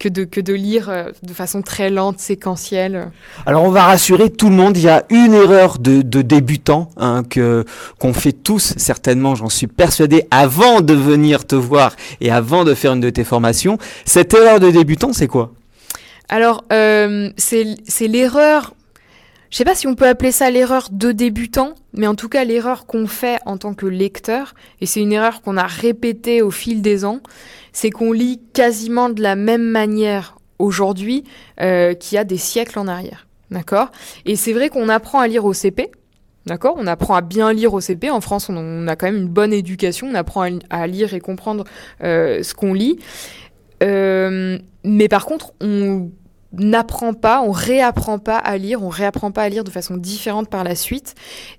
que 0.01 0.09
de, 0.09 0.23
que 0.23 0.41
de 0.41 0.53
lire 0.53 0.89
euh, 0.89 1.11
de 1.21 1.31
façon 1.31 1.61
très 1.61 1.91
lente, 1.91 2.17
séquentielle. 2.19 3.11
Alors 3.45 3.63
on 3.63 3.69
va 3.69 3.83
rassurer 3.83 4.31
tout 4.31 4.49
le 4.49 4.55
monde, 4.55 4.75
il 4.75 4.83
y 4.83 4.89
a 4.89 5.05
une 5.11 5.35
erreur 5.35 5.77
de, 5.77 6.01
de 6.01 6.23
débutant 6.23 6.89
hein, 6.97 7.23
que 7.23 7.65
qu'on 7.99 8.11
fait 8.11 8.31
tous 8.31 8.73
certainement, 8.77 9.35
j'en 9.35 9.49
suis 9.49 9.67
persuadé, 9.67 10.25
avant 10.31 10.81
de 10.81 10.95
venir 10.95 11.45
te 11.45 11.55
voir 11.55 11.95
et 12.19 12.31
avant 12.31 12.63
de 12.63 12.73
faire 12.73 12.93
une 12.93 12.99
de 12.99 13.11
tes 13.11 13.23
formations. 13.23 13.77
Cette 14.03 14.33
erreur 14.33 14.59
de 14.59 14.71
débutant, 14.71 15.13
c'est 15.13 15.27
quoi? 15.27 15.53
Alors 16.29 16.63
euh, 16.73 17.29
c'est 17.37 18.07
l'erreur 18.07 18.73
je 19.51 19.57
sais 19.57 19.65
pas 19.65 19.75
si 19.75 19.85
on 19.85 19.95
peut 19.95 20.07
appeler 20.07 20.31
ça 20.31 20.49
l'erreur 20.49 20.87
de 20.93 21.11
débutant, 21.11 21.75
mais 21.93 22.07
en 22.07 22.15
tout 22.15 22.29
cas 22.29 22.45
l'erreur 22.45 22.85
qu'on 22.85 23.05
fait 23.05 23.37
en 23.45 23.57
tant 23.57 23.73
que 23.73 23.85
lecteur, 23.85 24.55
et 24.79 24.85
c'est 24.85 25.01
une 25.01 25.11
erreur 25.11 25.41
qu'on 25.41 25.57
a 25.57 25.67
répétée 25.67 26.41
au 26.41 26.51
fil 26.51 26.81
des 26.81 27.03
ans, 27.03 27.19
c'est 27.73 27.89
qu'on 27.89 28.11
lit 28.11 28.41
quasiment 28.53 29.09
de 29.09 29.21
la 29.21 29.35
même 29.35 29.63
manière 29.63 30.37
aujourd'hui 30.59 31.23
euh, 31.59 31.93
qu'il 31.93 32.15
y 32.15 32.19
a 32.19 32.23
des 32.23 32.37
siècles 32.37 32.79
en 32.79 32.87
arrière. 32.87 33.27
D'accord? 33.49 33.91
Et 34.25 34.35
c'est 34.35 34.53
vrai 34.53 34.69
qu'on 34.69 34.89
apprend 34.89 35.19
à 35.19 35.27
lire 35.27 35.45
au 35.45 35.53
CP, 35.53 35.91
D'accord? 36.47 36.75
On 36.79 36.87
apprend 36.87 37.13
à 37.13 37.21
bien 37.21 37.53
lire 37.53 37.73
au 37.73 37.81
CP. 37.81 38.09
En 38.09 38.19
France, 38.19 38.49
on, 38.49 38.87
a 38.87 38.95
quand 38.95 39.05
même 39.05 39.17
une 39.17 39.27
bonne 39.27 39.53
éducation. 39.53 40.07
On 40.07 40.15
apprend 40.15 40.41
à, 40.41 40.49
à 40.71 40.87
lire 40.87 41.13
et 41.13 41.19
comprendre 41.19 41.65
euh, 42.03 42.41
ce 42.41 42.55
qu'on 42.55 42.73
lit. 42.73 42.97
Euh, 43.83 44.57
mais 44.83 45.07
par 45.07 45.25
contre, 45.25 45.53
on 45.61 46.09
n'apprend 46.53 47.13
pas, 47.13 47.41
on 47.41 47.51
réapprend 47.51 48.19
pas 48.19 48.37
à 48.37 48.57
lire, 48.57 48.83
on 48.83 48.89
réapprend 48.89 49.31
pas 49.31 49.43
à 49.43 49.49
lire 49.49 49.63
de 49.63 49.69
façon 49.69 49.97
différente 49.97 50.49
par 50.49 50.63
la 50.63 50.75
suite. 50.75 51.15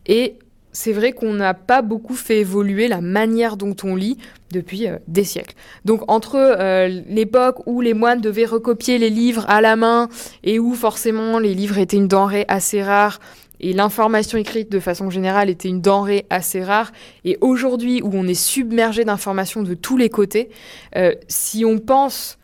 Et 0.06 0.38
c'est 0.72 0.92
vrai 0.92 1.12
qu'on 1.12 1.34
n'a 1.34 1.54
pas 1.54 1.82
beaucoup 1.82 2.14
fait 2.14 2.40
évoluer 2.40 2.88
la 2.88 3.00
manière 3.00 3.56
dont 3.56 3.76
on 3.84 3.94
lit 3.94 4.18
depuis 4.50 4.88
euh, 4.88 4.96
des 5.06 5.24
siècles. 5.24 5.54
Donc 5.84 6.10
entre 6.10 6.36
euh, 6.36 6.88
l'époque 7.08 7.66
où 7.66 7.80
les 7.80 7.94
moines 7.94 8.20
devaient 8.20 8.46
recopier 8.46 8.98
les 8.98 9.10
livres 9.10 9.44
à 9.48 9.60
la 9.60 9.76
main 9.76 10.08
et 10.42 10.58
où 10.58 10.74
forcément 10.74 11.38
les 11.38 11.54
livres 11.54 11.78
étaient 11.78 11.96
une 11.96 12.08
denrée 12.08 12.44
assez 12.48 12.82
rare 12.82 13.20
et 13.62 13.72
l'information 13.72 14.38
écrite 14.38 14.70
de 14.70 14.80
façon 14.80 15.08
générale 15.08 15.48
était 15.48 15.68
une 15.68 15.80
denrée 15.80 16.26
assez 16.30 16.62
rare, 16.62 16.92
et 17.24 17.38
aujourd'hui 17.40 18.02
où 18.02 18.10
on 18.12 18.26
est 18.26 18.34
submergé 18.34 19.04
d'informations 19.04 19.62
de 19.62 19.74
tous 19.74 19.96
les 19.96 20.10
côtés, 20.10 20.50
euh, 20.96 21.14
si 21.28 21.64
on 21.64 21.78
pense, 21.78 22.38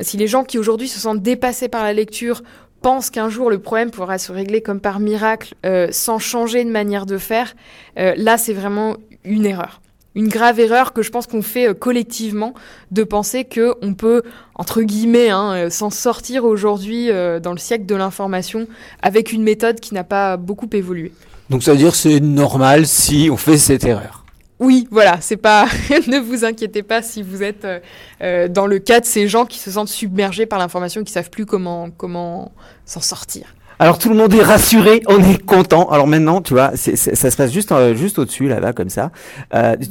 si 0.00 0.16
les 0.16 0.26
gens 0.26 0.42
qui 0.42 0.58
aujourd'hui 0.58 0.88
se 0.88 0.98
sentent 0.98 1.22
dépassés 1.22 1.68
par 1.68 1.84
la 1.84 1.92
lecture 1.92 2.42
pensent 2.82 3.10
qu'un 3.10 3.28
jour 3.28 3.50
le 3.50 3.58
problème 3.58 3.90
pourra 3.90 4.18
se 4.18 4.32
régler 4.32 4.60
comme 4.60 4.80
par 4.80 5.00
miracle 5.00 5.54
euh, 5.66 5.88
sans 5.90 6.18
changer 6.18 6.64
de 6.64 6.70
manière 6.70 7.06
de 7.06 7.18
faire, 7.18 7.54
euh, 7.98 8.14
là 8.16 8.38
c'est 8.38 8.52
vraiment 8.52 8.96
une 9.24 9.46
erreur. 9.46 9.80
Une 10.14 10.28
grave 10.28 10.58
erreur 10.58 10.92
que 10.92 11.02
je 11.02 11.10
pense 11.10 11.26
qu'on 11.26 11.42
fait 11.42 11.68
euh, 11.68 11.74
collectivement 11.74 12.54
de 12.90 13.04
penser 13.04 13.44
que 13.44 13.74
on 13.82 13.94
peut 13.94 14.22
entre 14.54 14.82
guillemets 14.82 15.30
hein, 15.30 15.70
s'en 15.70 15.90
sortir 15.90 16.44
aujourd'hui 16.44 17.10
dans 17.42 17.52
le 17.52 17.58
siècle 17.58 17.86
de 17.86 17.94
l'information 17.94 18.66
avec 19.02 19.32
une 19.32 19.42
méthode 19.42 19.78
qui 19.78 19.94
n'a 19.94 20.04
pas 20.04 20.36
beaucoup 20.36 20.68
évolué. 20.72 21.12
Donc 21.50 21.62
ça 21.62 21.72
veut 21.72 21.78
dire 21.78 21.94
c'est 21.94 22.20
normal 22.20 22.86
si 22.86 23.28
on 23.30 23.36
fait 23.36 23.58
cette 23.58 23.84
erreur. 23.84 24.17
Oui, 24.60 24.88
voilà, 24.90 25.18
c'est 25.20 25.36
pas. 25.36 25.66
ne 26.08 26.18
vous 26.18 26.44
inquiétez 26.44 26.82
pas 26.82 27.00
si 27.02 27.22
vous 27.22 27.42
êtes 27.42 27.64
euh, 27.64 27.78
euh, 28.22 28.48
dans 28.48 28.66
le 28.66 28.78
cas 28.80 29.00
de 29.00 29.06
ces 29.06 29.28
gens 29.28 29.44
qui 29.44 29.58
se 29.58 29.70
sentent 29.70 29.88
submergés 29.88 30.46
par 30.46 30.58
l'information, 30.58 31.04
qui 31.04 31.12
savent 31.12 31.30
plus 31.30 31.46
comment 31.46 31.90
comment 31.90 32.52
s'en 32.84 33.00
sortir. 33.00 33.54
Alors 33.80 34.00
tout 34.00 34.08
le 34.08 34.16
monde 34.16 34.34
est 34.34 34.42
rassuré, 34.42 35.02
on 35.06 35.22
est 35.22 35.40
content. 35.40 35.88
Alors 35.90 36.08
maintenant, 36.08 36.40
tu 36.40 36.52
vois, 36.52 36.72
ça 36.74 37.30
se 37.30 37.36
passe 37.36 37.52
juste 37.52 37.70
euh, 37.70 37.94
juste 37.94 38.18
au-dessus 38.18 38.48
là, 38.48 38.58
là 38.58 38.72
comme 38.72 38.88
ça. 38.88 39.12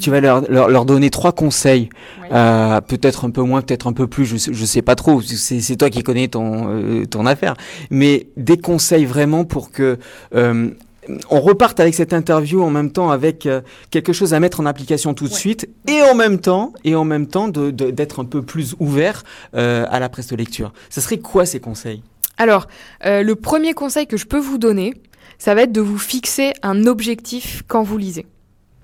tu 0.02 0.10
vas 0.10 0.20
leur, 0.20 0.42
leur, 0.52 0.84
donner 0.84 1.10
trois 1.10 1.32
conseils, 1.32 1.88
peut-être 2.30 3.24
un 3.24 3.30
peu 3.30 3.44
moins, 3.44 3.62
peut-être 3.62 3.88
un 3.88 3.94
peu 3.94 4.08
plus. 4.08 4.26
Je 4.26 4.52
je 4.52 4.66
sais 4.66 4.82
pas 4.82 4.96
trop. 4.96 5.22
C'est 5.22 5.78
toi 5.78 5.90
qui 5.90 6.04
connais 6.04 6.28
ton 6.28 7.06
ton 7.10 7.26
affaire, 7.26 7.56
mais 7.90 8.28
des 8.36 8.58
conseils 8.58 9.06
vraiment 9.06 9.46
pour 9.46 9.72
que 9.72 9.98
on 11.30 11.40
reparte 11.40 11.80
avec 11.80 11.94
cette 11.94 12.14
interview 12.14 12.62
en 12.62 12.70
même 12.70 12.92
temps 12.92 13.10
avec 13.10 13.46
euh, 13.46 13.62
quelque 13.92 14.14
chose 14.14 14.34
à 14.34 14.40
mettre 14.40 14.60
en 14.60 14.66
application 14.66 15.14
tout 15.14 15.28
de 15.28 15.34
suite 15.34 15.70
et 15.88 16.02
en 16.04 16.16
même 16.16 16.40
temps 16.40 16.74
et 16.84 16.96
en 16.96 17.04
même 17.04 17.28
temps 17.28 17.48
d'être 17.48 18.22
un 18.22 18.26
peu 18.26 18.42
plus 18.42 18.76
ouvert 18.80 19.24
euh, 19.56 19.86
à 19.90 20.00
la 20.00 20.10
presse 20.10 20.28
de 20.28 20.36
lecture. 20.36 20.74
Ce 20.90 21.02
serait 21.02 21.20
quoi 21.20 21.46
ces 21.46 21.60
conseils? 21.60 22.04
Alors, 22.38 22.68
euh, 23.06 23.24
le 23.24 23.36
premier 23.36 23.74
conseil 23.74 24.08
que 24.08 24.18
je 24.18 24.26
peux 24.26 24.40
vous 24.40 24.58
donner, 24.58 24.94
ça 25.40 25.56
va 25.56 25.64
être 25.64 25.72
de 25.72 25.82
vous 25.82 25.98
fixer 25.98 26.54
un 26.62 26.86
objectif 26.86 27.64
quand 27.68 27.84
vous 27.84 27.98
lisez. 27.98 28.26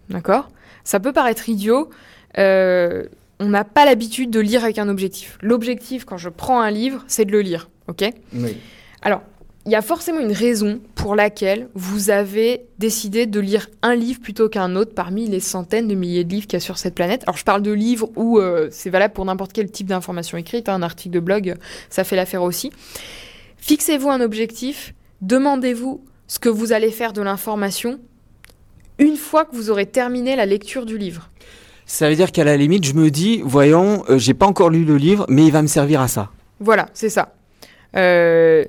D'accord? 0.09 0.49
Ça 0.83 0.99
peut 0.99 1.13
paraître 1.13 1.49
idiot. 1.49 1.89
on 2.37 3.49
n'a 3.49 3.63
pas 3.63 3.85
l'habitude 3.85 4.31
de 4.31 4.39
lire 4.39 4.63
avec 4.63 4.79
un 4.79 4.89
objectif. 4.89 5.37
L'objectif, 5.41 6.05
quand 6.05 6.17
je 6.17 6.29
prends 6.29 6.61
un 6.61 6.71
livre, 6.71 7.03
c'est 7.07 7.25
de 7.25 7.31
le 7.31 7.41
lire. 7.41 7.69
Ok? 7.87 8.03
Oui. 8.33 8.57
Alors, 9.01 9.21
il 9.65 9.71
y 9.71 9.75
a 9.75 9.81
forcément 9.81 10.19
une 10.19 10.31
raison 10.31 10.79
pour 11.03 11.17
laquelle 11.17 11.67
vous 11.74 12.12
avez 12.12 12.65
décidé 12.79 13.25
de 13.25 13.41
lire 13.41 13.69
un 13.81 13.93
livre 13.93 14.22
plutôt 14.22 14.48
qu'un 14.48 14.77
autre 14.77 14.93
parmi 14.95 15.27
les 15.27 15.41
centaines 15.41 15.89
de 15.89 15.95
milliers 15.95 16.24
de 16.24 16.29
livres 16.29 16.48
qu'il 16.48 16.53
y 16.53 16.55
a 16.55 16.62
sur 16.62 16.77
cette 16.77 16.95
planète. 16.95 17.24
Alors 17.24 17.36
je 17.36 17.43
parle 17.43 17.62
de 17.62 17.74
livres 17.74 18.10
où 18.15 18.39
euh, 18.39 18.69
c'est 18.72 18.89
valable 18.89 19.13
pour 19.13 19.25
n'importe 19.25 19.51
quel 19.51 19.69
type 19.69 19.88
d'information 19.88 20.38
écrite, 20.38 20.69
hein, 20.69 20.75
un 20.75 20.81
article 20.81 21.13
de 21.13 21.19
blog, 21.19 21.55
ça 21.89 22.05
fait 22.05 22.15
l'affaire 22.15 22.41
aussi. 22.41 22.72
Fixez-vous 23.57 24.10
un 24.10 24.22
objectif, 24.22 24.93
demandez-vous 25.19 26.05
ce 26.27 26.39
que 26.39 26.48
vous 26.48 26.72
allez 26.72 26.89
faire 26.89 27.12
de 27.12 27.22
l'information 27.22 28.00
une 28.98 29.17
fois 29.17 29.43
que 29.43 29.57
vous 29.57 29.69
aurez 29.69 29.88
terminé 29.88 30.38
la 30.38 30.45
lecture 30.45 30.86
du 30.86 30.98
livre. 30.98 31.31
Ça 31.86 32.07
veut 32.07 32.15
dire 32.15 32.31
qu'à 32.31 32.45
la 32.45 32.55
limite, 32.55 32.86
je 32.86 32.93
me 32.93 33.12
dis, 33.12 33.41
voyons, 33.43 34.05
euh, 34.10 34.17
j'ai 34.17 34.33
pas 34.33 34.45
encore 34.45 34.69
lu 34.69 34.86
le 34.86 34.95
livre, 34.95 35.25
mais 35.27 35.45
il 35.45 35.51
va 35.51 35.63
me 35.63 35.67
servir 35.67 36.00
à 36.00 36.07
ça. 36.07 36.29
Voilà, 36.62 36.88
c'est 36.93 37.10
ça. 37.10 37.36
Euh, 37.98 38.63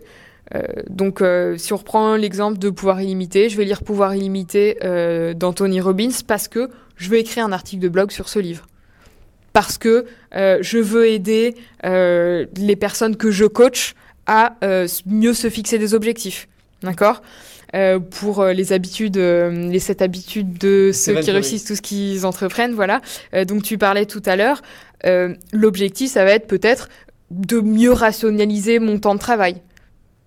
euh, 0.54 0.60
donc, 0.90 1.22
euh, 1.22 1.56
si 1.56 1.72
on 1.72 1.76
reprend 1.76 2.16
l'exemple 2.16 2.58
de 2.58 2.70
Pouvoir 2.70 3.00
illimité, 3.00 3.48
je 3.48 3.56
vais 3.56 3.64
lire 3.64 3.82
Pouvoir 3.82 4.14
illimité 4.14 4.78
euh, 4.84 5.34
d'Anthony 5.34 5.80
Robbins 5.80 6.10
parce 6.26 6.48
que 6.48 6.68
je 6.96 7.08
veux 7.08 7.18
écrire 7.18 7.44
un 7.44 7.52
article 7.52 7.82
de 7.82 7.88
blog 7.88 8.10
sur 8.10 8.28
ce 8.28 8.38
livre. 8.38 8.66
Parce 9.52 9.78
que 9.78 10.06
je 10.32 10.78
veux 10.78 11.06
aider 11.06 11.54
les 11.84 12.76
personnes 12.76 13.14
que 13.14 13.30
je 13.30 13.44
coach 13.44 13.94
à 14.26 14.56
mieux 15.06 15.32
se 15.32 15.48
fixer 15.48 15.78
des 15.78 15.94
objectifs. 15.94 16.48
D'accord? 16.82 17.22
Pour 18.10 18.44
les 18.46 18.72
habitudes, 18.72 19.16
les 19.16 19.78
sept 19.78 20.02
habitudes 20.02 20.58
de 20.58 20.90
ceux 20.92 21.20
qui 21.20 21.30
réussissent 21.30 21.64
tout 21.64 21.76
ce 21.76 21.82
qu'ils 21.82 22.26
entreprennent, 22.26 22.74
voilà. 22.74 23.00
donc 23.46 23.62
tu 23.62 23.78
parlais 23.78 24.06
tout 24.06 24.22
à 24.26 24.34
l'heure. 24.34 24.60
L'objectif, 25.52 26.10
ça 26.10 26.24
va 26.24 26.32
être 26.32 26.48
peut-être 26.48 26.88
de 27.30 27.60
mieux 27.60 27.92
rationaliser 27.92 28.80
mon 28.80 28.98
temps 28.98 29.14
de 29.14 29.20
travail. 29.20 29.62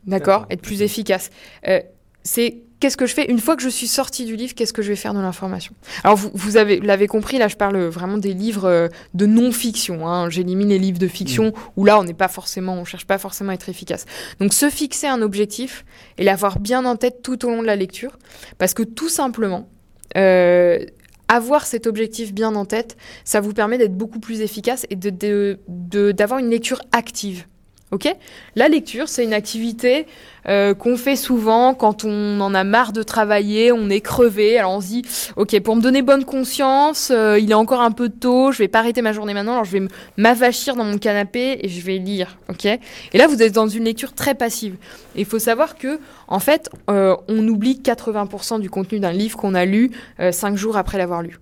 D'accord 0.07 0.45
Être 0.49 0.61
plus 0.61 0.81
efficace. 0.81 1.29
Euh, 1.67 1.81
c'est 2.23 2.63
qu'est-ce 2.79 2.97
que 2.97 3.05
je 3.05 3.13
fais? 3.13 3.29
Une 3.29 3.39
fois 3.39 3.55
que 3.55 3.61
je 3.61 3.69
suis 3.69 3.87
sortie 3.87 4.25
du 4.25 4.35
livre 4.35 4.53
Qu'est-ce 4.55 4.73
que 4.73 4.81
je 4.81 4.89
vais 4.89 4.95
faire 4.95 5.13
de 5.13 5.19
l'information? 5.19 5.73
Alors 6.03 6.17
vous, 6.17 6.31
vous 6.33 6.57
avez 6.57 6.79
l'avez 6.79 7.07
compris, 7.07 7.37
là 7.37 7.47
je 7.47 7.55
parle 7.55 7.77
vraiment 7.85 8.17
des 8.17 8.33
livres 8.33 8.65
euh, 8.65 8.87
de 9.13 9.25
non-fiction. 9.25 10.07
Hein. 10.07 10.29
J'élimine 10.29 10.69
les 10.69 10.79
livres 10.79 10.99
de 10.99 11.07
fiction 11.07 11.47
mm. 11.47 11.53
où 11.75 11.85
là 11.85 11.99
on 11.99 12.03
n'est 12.03 12.13
pas 12.13 12.27
forcément, 12.27 12.75
on 12.75 12.85
cherche 12.85 13.05
pas 13.05 13.17
forcément 13.17 13.51
à 13.51 13.55
être 13.55 13.69
efficace. 13.69 14.05
Donc 14.39 14.53
se 14.53 14.69
fixer 14.69 15.07
un 15.07 15.21
objectif 15.21 15.85
et 16.17 16.23
l'avoir 16.23 16.59
bien 16.59 16.85
en 16.85 16.95
tête 16.95 17.21
tout 17.21 17.45
au 17.45 17.49
long 17.49 17.61
de 17.61 17.67
la 17.67 17.75
lecture, 17.75 18.17
parce 18.57 18.73
que 18.73 18.83
tout 18.83 19.09
simplement. 19.09 19.69
Euh, 20.15 20.79
avoir 21.27 21.65
cet 21.65 21.87
objectif 21.87 22.33
bien 22.33 22.55
en 22.55 22.63
tête, 22.63 22.95
ça 23.25 23.41
vous 23.41 23.51
permet 23.51 23.77
d'être 23.77 23.97
beaucoup 23.97 24.19
plus 24.19 24.39
efficace 24.39 24.85
et 24.89 24.95
d'avoir 24.95 25.17
de, 25.17 26.11
de, 26.13 26.39
une 26.39 26.49
lecture 26.49 26.81
active. 26.93 27.45
Ok? 27.91 28.13
La 28.55 28.67
lecture, 28.67 29.07
c'est 29.07 29.23
une 29.23 29.33
activité 29.33 30.07
euh, 30.49 30.73
qu'on 30.73 30.97
fait 30.97 31.15
souvent 31.15 31.73
quand 31.73 32.03
on 32.03 32.41
en 32.41 32.53
a 32.53 32.65
marre 32.65 32.91
de 32.91 33.01
travailler, 33.01 33.71
on 33.71 33.89
est 33.89 34.01
crevé. 34.01 34.57
Alors 34.57 34.73
on 34.73 34.81
se 34.81 34.87
dit, 34.87 35.01
ok, 35.37 35.57
pour 35.61 35.77
me 35.77 35.81
donner 35.81 36.01
bonne 36.01 36.25
conscience, 36.25 37.11
euh, 37.11 37.39
il 37.39 37.49
est 37.49 37.53
encore 37.53 37.79
un 37.79 37.91
peu 37.91 38.09
tôt, 38.09 38.51
je 38.51 38.57
vais 38.57 38.67
pas 38.67 38.79
arrêter 38.79 39.01
ma 39.01 39.13
journée 39.13 39.33
maintenant, 39.33 39.53
alors 39.53 39.63
je 39.63 39.71
vais 39.77 39.87
m'avachir 40.17 40.75
dans 40.75 40.83
mon 40.83 40.97
canapé 40.97 41.59
et 41.61 41.69
je 41.69 41.81
vais 41.81 41.97
lire. 41.97 42.37
Ok? 42.49 42.65
Et 42.65 43.17
là, 43.17 43.25
vous 43.27 43.41
êtes 43.41 43.53
dans 43.53 43.69
une 43.69 43.85
lecture 43.85 44.11
très 44.13 44.35
passive. 44.35 44.75
il 45.15 45.25
faut 45.25 45.39
savoir 45.39 45.77
que, 45.77 46.01
en 46.27 46.39
fait, 46.39 46.69
euh, 46.89 47.15
on 47.29 47.47
oublie 47.47 47.79
80% 47.81 48.59
du 48.59 48.69
contenu 48.69 48.99
d'un 48.99 49.13
livre 49.13 49.37
qu'on 49.37 49.55
a 49.55 49.63
lu 49.63 49.91
cinq 50.31 50.57
jours 50.57 50.75
après 50.75 50.97
l'avoir 50.97 51.21
lu. 51.21 51.37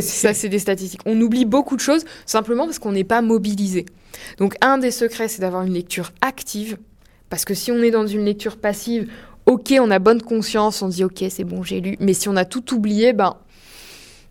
Ça, 0.00 0.34
c'est 0.34 0.48
des 0.48 0.58
statistiques. 0.58 1.00
On 1.06 1.20
oublie 1.20 1.44
beaucoup 1.44 1.76
de 1.76 1.80
choses 1.80 2.04
simplement 2.26 2.66
parce 2.66 2.78
qu'on 2.78 2.92
n'est 2.92 3.04
pas 3.04 3.22
mobilisé. 3.22 3.86
Donc 4.38 4.56
un 4.60 4.78
des 4.78 4.90
secrets, 4.90 5.28
c'est 5.28 5.40
d'avoir 5.40 5.62
une 5.62 5.72
lecture 5.72 6.12
active, 6.20 6.76
parce 7.28 7.44
que 7.44 7.54
si 7.54 7.72
on 7.72 7.78
est 7.82 7.90
dans 7.90 8.06
une 8.06 8.24
lecture 8.24 8.56
passive, 8.58 9.10
ok, 9.46 9.74
on 9.80 9.90
a 9.90 9.98
bonne 9.98 10.20
conscience, 10.20 10.82
on 10.82 10.88
dit 10.88 11.04
ok, 11.04 11.24
c'est 11.30 11.44
bon, 11.44 11.62
j'ai 11.62 11.80
lu, 11.80 11.96
mais 12.00 12.12
si 12.12 12.28
on 12.28 12.36
a 12.36 12.44
tout 12.44 12.74
oublié, 12.74 13.12
ben 13.12 13.36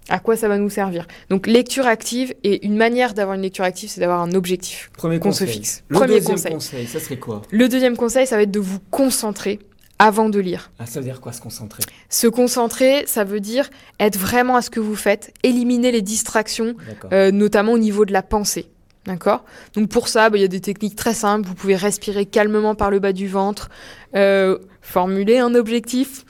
à 0.09 0.19
quoi 0.19 0.35
ça 0.35 0.47
va 0.47 0.57
nous 0.57 0.69
servir? 0.69 1.07
Donc 1.29 1.47
lecture 1.47 1.85
active 1.85 2.33
et 2.43 2.65
une 2.65 2.75
manière 2.75 3.13
d'avoir 3.13 3.35
une 3.35 3.43
lecture 3.43 3.63
active, 3.63 3.89
c'est 3.89 4.01
d'avoir 4.01 4.21
un 4.21 4.33
objectif 4.33 4.89
qu'on 4.97 5.31
se 5.31 5.45
fixe. 5.45 5.83
Le 5.87 5.95
Premier 5.97 6.19
deuxième 6.19 6.53
conseil. 6.53 6.87
ça 6.87 6.99
serait 6.99 7.17
quoi? 7.17 7.43
Le 7.51 7.69
deuxième 7.69 7.95
conseil, 7.95 8.25
ça 8.27 8.35
va 8.35 8.43
être 8.43 8.51
de 8.51 8.59
vous 8.59 8.79
concentrer 8.91 9.59
avant 9.99 10.29
de 10.29 10.39
lire. 10.39 10.71
Ah, 10.79 10.85
ça 10.85 10.99
veut 10.99 11.05
dire 11.05 11.21
quoi 11.21 11.33
se 11.33 11.41
concentrer? 11.41 11.83
Se 12.07 12.27
concentrer, 12.27 13.03
ça 13.05 13.25
veut 13.25 13.41
dire 13.41 13.69
être 13.99 14.17
vraiment 14.17 14.55
à 14.55 14.61
ce 14.61 14.69
que 14.69 14.79
vous 14.79 14.95
faites, 14.95 15.33
éliminer 15.43 15.91
les 15.91 16.01
distractions, 16.01 16.75
euh, 17.11 17.31
notamment 17.31 17.73
au 17.73 17.77
niveau 17.77 18.05
de 18.05 18.13
la 18.13 18.23
pensée. 18.23 18.69
D'accord? 19.05 19.43
Donc 19.73 19.89
pour 19.89 20.07
ça, 20.07 20.29
bah, 20.29 20.37
il 20.37 20.41
y 20.41 20.45
a 20.45 20.49
des 20.49 20.61
techniques 20.61 20.95
très 20.95 21.13
simples. 21.13 21.47
Vous 21.47 21.55
pouvez 21.55 21.75
respirer 21.75 22.25
calmement 22.25 22.75
par 22.75 22.91
le 22.91 22.99
bas 22.99 23.13
du 23.13 23.27
ventre, 23.27 23.69
euh, 24.15 24.57
formuler 24.81 25.37
un 25.37 25.55
objectif. 25.55 26.25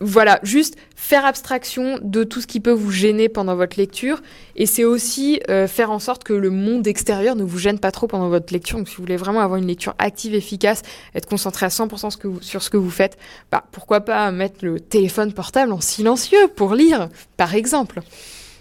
Voilà, 0.00 0.40
juste 0.42 0.76
faire 0.96 1.24
abstraction 1.24 1.98
de 2.02 2.24
tout 2.24 2.40
ce 2.40 2.46
qui 2.46 2.60
peut 2.60 2.72
vous 2.72 2.90
gêner 2.90 3.28
pendant 3.28 3.54
votre 3.54 3.78
lecture. 3.78 4.22
Et 4.56 4.66
c'est 4.66 4.84
aussi 4.84 5.40
euh, 5.48 5.68
faire 5.68 5.90
en 5.90 5.98
sorte 5.98 6.24
que 6.24 6.32
le 6.32 6.50
monde 6.50 6.86
extérieur 6.86 7.36
ne 7.36 7.44
vous 7.44 7.58
gêne 7.58 7.78
pas 7.78 7.92
trop 7.92 8.06
pendant 8.06 8.28
votre 8.28 8.52
lecture. 8.52 8.78
Donc 8.78 8.88
si 8.88 8.96
vous 8.96 9.02
voulez 9.02 9.16
vraiment 9.16 9.40
avoir 9.40 9.58
une 9.58 9.66
lecture 9.66 9.94
active, 9.98 10.34
efficace, 10.34 10.82
être 11.14 11.26
concentré 11.26 11.66
à 11.66 11.68
100% 11.68 12.40
sur 12.40 12.62
ce 12.62 12.70
que 12.70 12.76
vous 12.76 12.90
faites, 12.90 13.16
bah, 13.52 13.64
pourquoi 13.70 14.00
pas 14.00 14.30
mettre 14.30 14.64
le 14.64 14.80
téléphone 14.80 15.32
portable 15.32 15.72
en 15.72 15.80
silencieux 15.80 16.48
pour 16.56 16.74
lire, 16.74 17.08
par 17.36 17.54
exemple. 17.54 18.00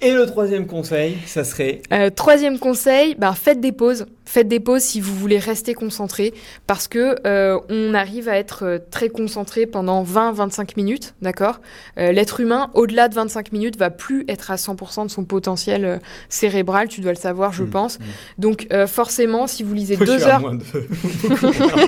Et 0.01 0.11
le 0.11 0.25
troisième 0.25 0.67
conseil, 0.67 1.17
ça 1.25 1.45
serait 1.45 1.81
euh, 1.93 2.09
Troisième 2.09 2.59
conseil, 2.59 3.15
ben, 3.15 3.33
faites 3.33 3.61
des 3.61 3.71
pauses. 3.71 4.05
Faites 4.25 4.47
des 4.47 4.59
pauses 4.59 4.81
si 4.81 5.01
vous 5.01 5.13
voulez 5.15 5.37
rester 5.37 5.73
concentré 5.73 6.33
parce 6.67 6.87
que 6.87 7.15
euh, 7.27 7.59
on 7.69 7.93
arrive 7.93 8.29
à 8.29 8.37
être 8.37 8.63
euh, 8.65 8.77
très 8.91 9.09
concentré 9.09 9.65
pendant 9.65 10.03
20-25 10.03 10.71
minutes, 10.77 11.13
d'accord? 11.21 11.59
Euh, 11.97 12.11
L'être 12.11 12.39
humain, 12.39 12.69
au-delà 12.73 13.07
de 13.09 13.15
25 13.15 13.51
minutes, 13.51 13.77
va 13.77 13.89
plus 13.89 14.23
être 14.27 14.51
à 14.51 14.55
100% 14.55 15.05
de 15.05 15.11
son 15.11 15.23
potentiel 15.25 15.85
euh, 15.85 15.97
cérébral, 16.29 16.87
tu 16.87 17.01
dois 17.01 17.11
le 17.11 17.17
savoir, 17.17 17.51
je 17.53 17.63
Mmh, 17.63 17.69
pense. 17.69 17.99
mmh. 17.99 18.03
Donc 18.39 18.67
forcément, 18.87 19.47
si 19.47 19.63
vous 19.63 19.73
lisez 19.73 19.95
Je 19.99 20.03
deux 20.05 20.23
heures, 20.23 20.39
moins 20.39 20.55
de- 20.55 20.63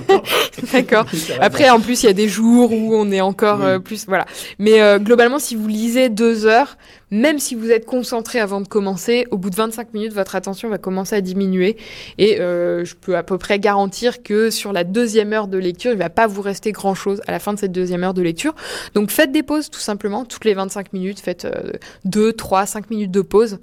d'accord 0.74 1.06
Après, 1.40 1.70
en 1.70 1.80
plus, 1.80 2.04
il 2.04 2.08
y 2.08 2.10
a 2.10 2.14
des 2.14 2.28
jours 2.28 2.72
où 2.72 2.96
on 2.96 3.12
est 3.12 3.22
encore 3.22 3.60
Oui. 3.62 3.80
plus, 3.80 4.06
voilà. 4.08 4.26
Mais 4.60 4.80
globalement, 5.00 5.40
si 5.40 5.56
vous 5.56 5.68
lisez 5.68 6.10
deux 6.10 6.46
heures, 6.46 6.78
même 7.12 7.40
si 7.40 7.56
vous 7.56 7.72
êtes 7.72 7.86
concentré 7.86 8.40
avant 8.40 8.62
de 8.62 8.68
commencer, 8.68 9.26
au 9.32 9.38
bout 9.38 9.50
de 9.50 9.56
25 9.56 9.94
minutes, 9.94 10.14
votre 10.14 10.36
attention 10.36 10.70
va 10.70 10.78
commencer 10.78 11.16
à 11.16 11.22
diminuer. 11.22 11.78
Et 12.18 12.25
euh, 12.40 12.86
je 12.86 12.96
peux 12.96 13.16
à 13.18 13.24
peu 13.24 13.38
près 13.38 13.60
garantir 13.60 14.24
que 14.24 14.50
sur 14.50 14.74
la 14.74 14.84
deuxième 14.84 15.34
heure 15.34 15.48
de 15.48 15.58
lecture, 15.58 15.92
il 15.92 15.98
va 15.98 16.10
pas 16.10 16.28
vous 16.28 16.42
rester 16.42 16.72
grand 16.72 16.96
chose 16.96 17.22
à 17.28 17.32
la 17.32 17.40
fin 17.40 17.54
de 17.54 17.60
cette 17.60 17.72
deuxième 17.72 18.04
heure 18.04 18.14
de 18.14 18.22
lecture. 18.22 18.56
Donc 18.94 19.12
faites 19.12 19.32
des 19.32 19.44
pauses, 19.44 19.70
tout 19.70 19.80
simplement, 19.80 20.26
toutes 20.26 20.46
les 20.46 20.54
25 20.54 20.94
minutes, 20.94 21.20
faites 21.20 21.46
euh, 21.46 21.72
2, 22.06 22.34
3, 22.34 22.66
5 22.66 22.90
minutes 22.90 23.12
de 23.12 23.22
pause. 23.22 23.60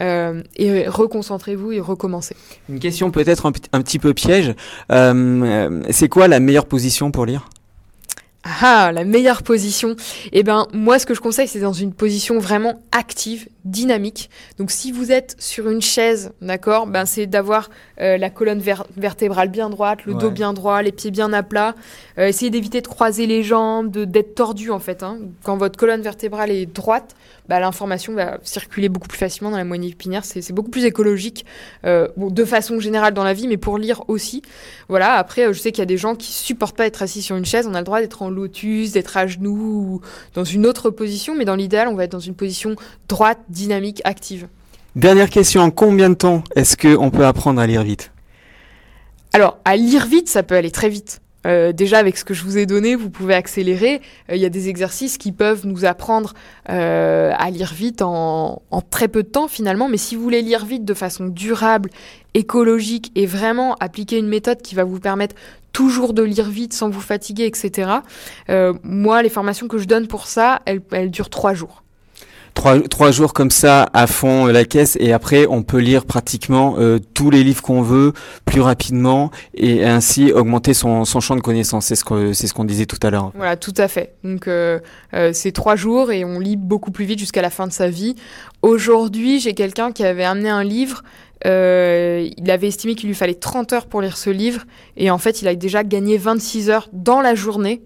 euh, 0.00 0.42
et 0.56 0.88
reconcentrez-vous 0.88 1.72
et 1.72 1.80
recommencez. 1.80 2.34
Une 2.68 2.80
question 2.80 3.10
peut-être 3.12 3.46
un, 3.46 3.52
petit 3.52 3.98
peu 3.98 4.12
piège. 4.12 4.54
Euh, 4.90 5.82
c'est 5.90 6.08
quoi 6.08 6.26
la 6.26 6.40
meilleure 6.40 6.66
position 6.66 7.12
pour 7.12 7.26
lire? 7.26 7.48
Ah, 8.60 8.92
la 8.92 9.04
meilleure 9.04 9.42
position. 9.42 9.96
Eh 10.32 10.42
ben, 10.42 10.66
moi, 10.72 10.98
ce 10.98 11.06
que 11.06 11.14
je 11.14 11.20
conseille, 11.20 11.48
c'est 11.48 11.60
dans 11.60 11.72
une 11.72 11.92
position 11.92 12.38
vraiment 12.38 12.82
active, 12.92 13.48
dynamique. 13.64 14.30
Donc, 14.58 14.70
si 14.70 14.92
vous 14.92 15.10
êtes 15.10 15.34
sur 15.38 15.68
une 15.68 15.82
chaise, 15.82 16.32
d'accord, 16.42 16.86
ben, 16.86 17.06
c'est 17.06 17.26
d'avoir 17.26 17.70
euh, 18.00 18.16
la 18.18 18.30
colonne 18.30 18.60
ver- 18.60 18.86
vertébrale 18.96 19.48
bien 19.48 19.70
droite, 19.70 20.04
le 20.04 20.14
dos 20.14 20.30
bien 20.30 20.52
droit, 20.52 20.82
les 20.82 20.92
pieds 20.92 21.10
bien 21.10 21.32
à 21.32 21.42
plat. 21.42 21.74
Euh, 22.18 22.28
essayez 22.28 22.50
d'éviter 22.50 22.80
de 22.80 22.86
croiser 22.86 23.26
les 23.26 23.42
jambes, 23.42 23.90
d'être 23.90 24.34
tordu, 24.34 24.70
en 24.70 24.78
fait. 24.78 25.02
hein. 25.02 25.18
Quand 25.42 25.56
votre 25.56 25.78
colonne 25.78 26.02
vertébrale 26.02 26.50
est 26.50 26.66
droite, 26.66 27.14
bah, 27.48 27.60
l'information 27.60 28.14
va 28.14 28.38
circuler 28.42 28.88
beaucoup 28.88 29.08
plus 29.08 29.18
facilement 29.18 29.50
dans 29.50 29.58
la 29.58 29.64
moelle 29.64 29.84
épinière. 29.84 30.24
C'est 30.24 30.52
beaucoup 30.52 30.70
plus 30.70 30.84
écologique, 30.84 31.44
euh, 31.84 32.08
bon, 32.16 32.30
de 32.30 32.44
façon 32.44 32.78
générale 32.80 33.12
dans 33.14 33.24
la 33.24 33.34
vie, 33.34 33.48
mais 33.48 33.56
pour 33.58 33.78
lire 33.78 34.02
aussi. 34.08 34.42
Voilà, 34.88 35.14
après, 35.14 35.52
je 35.52 35.58
sais 35.58 35.70
qu'il 35.72 35.80
y 35.80 35.82
a 35.82 35.86
des 35.86 35.96
gens 35.98 36.14
qui 36.14 36.32
supportent 36.32 36.76
pas 36.76 36.86
être 36.86 37.02
assis 37.02 37.20
sur 37.22 37.36
une 37.36 37.44
chaise. 37.44 37.66
On 37.68 37.74
a 37.74 37.78
le 37.78 37.84
droit 37.84 38.00
d'être 38.00 38.22
en 38.22 38.30
lotus, 38.44 38.92
d'être 38.92 39.16
à 39.16 39.26
genoux 39.26 39.74
ou 39.88 40.00
dans 40.34 40.44
une 40.44 40.66
autre 40.66 40.90
position, 40.90 41.34
mais 41.36 41.44
dans 41.44 41.56
l'idéal, 41.56 41.88
on 41.88 41.94
va 41.94 42.04
être 42.04 42.12
dans 42.12 42.26
une 42.30 42.34
position 42.34 42.76
droite, 43.08 43.40
dynamique, 43.48 44.00
active. 44.04 44.46
Dernière 44.96 45.30
question, 45.30 45.60
en 45.62 45.70
combien 45.70 46.10
de 46.10 46.14
temps 46.14 46.44
est-ce 46.54 46.76
qu'on 46.76 47.10
peut 47.10 47.26
apprendre 47.26 47.60
à 47.60 47.66
lire 47.66 47.82
vite? 47.82 48.12
Alors, 49.32 49.58
à 49.64 49.76
lire 49.76 50.06
vite, 50.06 50.28
ça 50.28 50.42
peut 50.42 50.54
aller 50.54 50.70
très 50.70 50.88
vite. 50.88 51.20
Euh, 51.46 51.72
déjà, 51.72 51.98
avec 51.98 52.16
ce 52.16 52.24
que 52.24 52.32
je 52.32 52.42
vous 52.44 52.56
ai 52.56 52.64
donné, 52.64 52.94
vous 52.94 53.10
pouvez 53.10 53.34
accélérer. 53.34 54.00
Euh, 54.30 54.36
Il 54.36 54.40
y 54.40 54.46
a 54.46 54.48
des 54.48 54.68
exercices 54.68 55.18
qui 55.18 55.32
peuvent 55.32 55.66
nous 55.66 55.84
apprendre 55.84 56.32
euh, 56.70 57.32
à 57.36 57.50
lire 57.50 57.74
vite 57.74 58.00
en, 58.00 58.62
en 58.70 58.80
très 58.80 59.08
peu 59.08 59.22
de 59.22 59.28
temps 59.28 59.48
finalement. 59.48 59.88
Mais 59.88 59.98
si 59.98 60.14
vous 60.16 60.22
voulez 60.22 60.42
lire 60.42 60.64
vite 60.64 60.84
de 60.84 60.94
façon 60.94 61.26
durable, 61.26 61.90
écologique 62.32 63.12
et 63.14 63.26
vraiment 63.26 63.74
appliquer 63.80 64.18
une 64.18 64.28
méthode 64.28 64.62
qui 64.62 64.74
va 64.74 64.84
vous 64.84 65.00
permettre 65.00 65.34
toujours 65.74 66.14
de 66.14 66.22
lire 66.22 66.48
vite 66.48 66.72
sans 66.72 66.88
vous 66.88 67.02
fatiguer, 67.02 67.44
etc. 67.44 67.90
euh, 68.48 68.72
moi, 68.82 69.22
les 69.22 69.28
formations 69.28 69.68
que 69.68 69.76
je 69.76 69.84
donne 69.84 70.06
pour 70.06 70.26
ça, 70.26 70.62
elles, 70.64 70.80
elles 70.92 71.10
durent 71.10 71.28
trois 71.28 71.52
jours. 71.52 71.82
trois, 72.54 72.80
trois 72.80 73.10
jours 73.10 73.32
comme 73.34 73.50
ça 73.50 73.90
à 73.92 74.06
fond 74.06 74.46
euh, 74.46 74.52
la 74.52 74.64
caisse 74.64 74.96
et 75.00 75.12
après 75.12 75.44
on 75.48 75.64
peut 75.64 75.78
lire 75.78 76.04
pratiquement 76.04 76.76
euh, 76.78 77.00
tous 77.12 77.28
les 77.30 77.42
livres 77.42 77.62
qu'on 77.62 77.82
veut 77.82 78.12
plus 78.44 78.60
rapidement 78.60 79.32
et 79.54 79.84
ainsi 79.84 80.30
augmenter 80.30 80.72
son, 80.74 81.04
son 81.04 81.18
champ 81.18 81.34
de 81.34 81.40
connaissances. 81.40 81.86
C'est 81.86 81.96
ce 81.96 82.32
c'est 82.32 82.46
ce 82.46 82.54
qu'on 82.54 82.64
disait 82.64 82.86
tout 82.86 83.00
à 83.02 83.10
l'heure. 83.10 83.32
Voilà, 83.34 83.56
tout 83.56 83.74
à 83.76 83.88
fait. 83.88 84.14
Donc 84.22 84.46
euh, 84.46 84.78
euh, 85.14 85.32
c'est 85.32 85.50
trois 85.50 85.74
jours 85.74 86.12
et 86.12 86.24
on 86.24 86.38
lit 86.38 86.56
beaucoup 86.56 86.92
plus 86.92 87.04
vite 87.04 87.18
jusqu'à 87.18 87.42
la 87.42 87.50
fin 87.50 87.66
de 87.66 87.72
sa 87.72 87.88
vie. 87.88 88.14
Aujourd'hui, 88.62 89.40
j'ai 89.40 89.54
quelqu'un 89.54 89.90
qui 89.90 90.04
avait 90.04 90.24
amené 90.24 90.48
un 90.48 90.62
livre. 90.62 91.02
Euh, 91.46 92.28
il 92.36 92.50
avait 92.50 92.68
estimé 92.68 92.94
qu'il 92.94 93.08
lui 93.08 93.14
fallait 93.14 93.34
30 93.34 93.72
heures 93.72 93.86
pour 93.86 94.00
lire 94.00 94.16
ce 94.16 94.30
livre 94.30 94.62
et 94.96 95.10
en 95.10 95.18
fait, 95.18 95.42
il 95.42 95.48
a 95.48 95.54
déjà 95.54 95.84
gagné 95.84 96.18
26 96.18 96.70
heures 96.70 96.88
dans 96.92 97.20
la 97.20 97.34
journée 97.34 97.82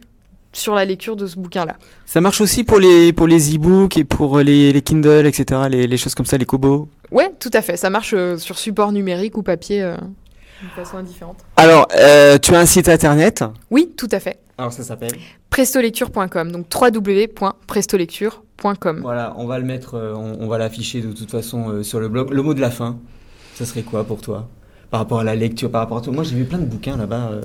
sur 0.52 0.74
la 0.74 0.84
lecture 0.84 1.16
de 1.16 1.26
ce 1.26 1.36
bouquin-là. 1.36 1.76
Ça 2.06 2.20
marche 2.20 2.40
aussi 2.40 2.64
pour 2.64 2.78
les 2.78 3.12
pour 3.12 3.26
les 3.26 3.54
e-books 3.54 3.96
et 3.98 4.04
pour 4.04 4.38
les, 4.38 4.72
les 4.72 4.82
Kindle 4.82 5.26
etc. 5.26 5.62
Les, 5.68 5.86
les 5.86 5.96
choses 5.96 6.14
comme 6.14 6.26
ça, 6.26 6.38
les 6.38 6.46
Kobo? 6.46 6.88
Ouais, 7.10 7.30
tout 7.38 7.50
à 7.52 7.62
fait. 7.62 7.76
Ça 7.76 7.90
marche 7.90 8.14
euh, 8.16 8.38
sur 8.38 8.58
support 8.58 8.92
numérique 8.92 9.36
ou 9.36 9.42
papier 9.42 9.82
euh, 9.82 9.96
de 9.96 10.68
façon 10.74 10.96
indifférente. 10.96 11.38
Alors 11.56 11.86
euh, 11.96 12.38
tu 12.38 12.54
as 12.54 12.60
un 12.60 12.66
site 12.66 12.88
internet? 12.88 13.44
Oui, 13.70 13.92
tout 13.96 14.08
à 14.10 14.20
fait. 14.20 14.38
Alors 14.56 14.72
ça 14.72 14.82
s'appelle? 14.82 15.12
Prestolecture.com, 15.50 16.50
donc 16.50 16.66
www.prestolecture.com. 16.74 19.00
Voilà, 19.02 19.34
on 19.36 19.46
va 19.46 19.58
le 19.58 19.64
mettre, 19.64 19.94
euh, 19.94 20.14
on, 20.14 20.38
on 20.40 20.48
va 20.48 20.58
l'afficher 20.58 21.00
de 21.00 21.12
toute 21.12 21.30
façon 21.30 21.70
euh, 21.70 21.82
sur 21.82 22.00
le 22.00 22.08
blog. 22.08 22.30
Le 22.32 22.42
mot 22.42 22.54
de 22.54 22.60
la 22.60 22.70
fin, 22.70 22.98
ça 23.58 23.64
serait 23.64 23.82
quoi 23.82 24.04
pour 24.06 24.20
toi 24.20 24.48
Par 24.90 25.00
rapport 25.00 25.18
à 25.18 25.24
la 25.24 25.34
lecture, 25.34 25.68
par 25.70 25.80
rapport 25.80 25.98
à 25.98 26.00
toi 26.00 26.12
Moi 26.12 26.22
j'ai 26.22 26.36
vu 26.36 26.44
plein 26.44 26.58
de 26.58 26.64
bouquins 26.64 26.96
là-bas 26.96 27.30
euh, 27.32 27.42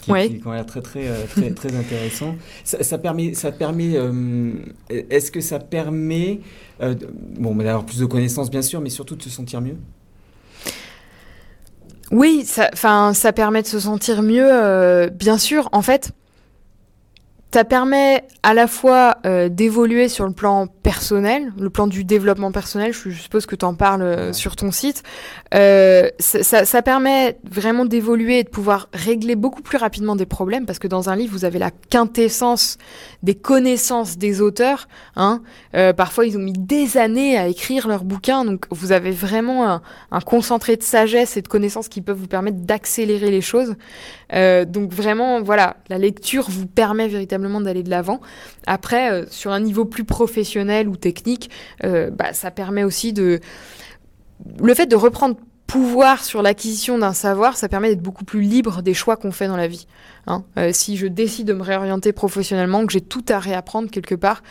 qui, 0.00 0.10
Ouais. 0.10 0.28
qui- 0.28 0.40
qui 0.40 0.46
ont 0.46 0.52
l'air 0.52 0.66
très 0.66 0.80
très 0.82 1.06
euh, 1.08 1.24
très, 1.28 1.50
très 1.54 1.76
intéressants. 1.76 2.36
Ça, 2.64 2.82
ça 2.82 2.98
permet, 2.98 3.34
ça 3.34 3.52
permet. 3.52 3.92
euh, 3.96 4.52
Est-ce 4.90 5.30
que 5.30 5.40
ça 5.40 5.58
permet, 5.60 6.40
euh, 6.82 6.94
bon, 7.38 7.54
d'avoir 7.54 7.84
plus 7.86 7.98
de 8.00 8.06
connaissances 8.06 8.50
bien 8.50 8.62
sûr, 8.62 8.80
mais 8.80 8.90
surtout 8.90 9.14
de 9.14 9.22
se 9.22 9.30
sentir 9.30 9.60
mieux? 9.60 9.76
Oui, 12.10 12.42
ça, 12.44 12.68
enfin, 12.74 13.14
ça 13.14 13.32
permet 13.32 13.62
de 13.62 13.66
se 13.66 13.80
sentir 13.80 14.22
mieux, 14.22 15.08
bien 15.10 15.38
sûr. 15.38 15.68
En 15.72 15.80
fait, 15.80 16.10
ça 17.54 17.64
permet 17.64 18.24
à 18.42 18.54
la 18.54 18.66
fois 18.66 19.18
euh, 19.26 19.48
d'évoluer 19.50 20.08
sur 20.08 20.26
le 20.26 20.32
plan 20.32 20.66
personnel, 20.66 21.52
le 21.58 21.68
plan 21.68 21.86
du 21.86 22.02
développement 22.02 22.50
personnel. 22.50 22.92
Je, 22.94 23.10
suppose 23.10 23.44
que 23.46 23.54
tu 23.54 23.64
en 23.64 23.74
parles 23.74 24.02
euh, 24.02 24.26
Ouais. 24.28 24.32
sur 24.32 24.56
ton 24.56 24.70
site. 24.72 25.02
Euh, 25.54 26.08
ça, 26.18 26.42
ça- 26.42 26.64
ça 26.64 26.80
permet 26.82 27.36
vraiment 27.44 27.84
d'évoluer 27.84 28.38
et 28.38 28.44
de 28.44 28.48
pouvoir 28.48 28.88
régler 28.94 29.36
beaucoup 29.36 29.60
plus 29.62 29.76
rapidement 29.76 30.16
des 30.16 30.24
problèmes, 30.26 30.64
parce 30.64 30.78
que 30.78 30.88
dans 30.88 31.10
un 31.10 31.16
livre, 31.16 31.32
vous 31.32 31.44
avez 31.44 31.58
la 31.58 31.70
quintessence 31.90 32.78
des 33.22 33.34
connaissances 33.34 34.16
des 34.16 34.40
auteurs. 34.40 34.88
Hein. 35.16 35.42
Euh, 35.74 35.92
parfois, 35.92 36.24
ils 36.24 36.36
ont 36.38 36.42
mis 36.42 36.54
des 36.54 36.96
années 36.96 37.36
à 37.36 37.48
écrire 37.48 37.86
leur 37.86 38.02
bouquin, 38.04 38.44
donc 38.46 38.64
vous 38.70 38.92
avez 38.92 39.10
vraiment 39.10 39.68
un, 39.68 39.82
un 40.10 40.20
concentré 40.20 40.76
de 40.76 40.82
sagesse 40.82 41.36
et 41.36 41.42
de 41.42 41.48
connaissances 41.48 41.88
qui 41.88 42.00
peuvent 42.00 42.16
vous 42.18 42.26
permettre 42.28 42.58
d'accélérer 42.58 43.30
les 43.30 43.42
choses. 43.42 43.74
Donc 44.32 44.90
vraiment, 44.94 45.42
voilà, 45.42 45.76
la 45.90 45.98
lecture 45.98 46.46
vous 46.48 46.66
permet 46.66 47.06
véritablement 47.08 47.41
d'aller 47.60 47.82
de 47.82 47.90
l'avant. 47.90 48.20
Après, 48.66 49.12
euh, 49.12 49.24
sur 49.30 49.52
un 49.52 49.60
niveau 49.60 49.84
plus 49.84 50.04
professionnel 50.04 50.88
ou 50.88 50.96
technique, 50.96 51.50
euh, 51.84 52.10
bah, 52.10 52.32
ça 52.32 52.50
permet 52.50 52.84
aussi 52.84 53.12
de... 53.12 53.40
Le 54.60 54.74
fait 54.74 54.86
de 54.86 54.96
reprendre 54.96 55.36
pouvoir 55.66 56.22
sur 56.22 56.42
l'acquisition 56.42 56.98
d'un 56.98 57.14
savoir, 57.14 57.56
ça 57.56 57.68
permet 57.68 57.88
d'être 57.88 58.02
beaucoup 58.02 58.24
plus 58.24 58.42
libre 58.42 58.82
des 58.82 58.92
choix 58.92 59.16
qu'on 59.16 59.32
fait 59.32 59.46
dans 59.46 59.56
la 59.56 59.68
vie. 59.68 59.86
Hein. 60.26 60.44
Euh, 60.56 60.70
si 60.72 60.96
je 60.96 61.06
décide 61.06 61.48
de 61.48 61.52
me 61.52 61.62
réorienter 61.62 62.12
professionnellement, 62.12 62.86
que 62.86 62.92
j'ai 62.92 63.00
tout 63.00 63.24
à 63.28 63.38
réapprendre 63.38 63.90
quelque 63.90 64.14
part, 64.14 64.42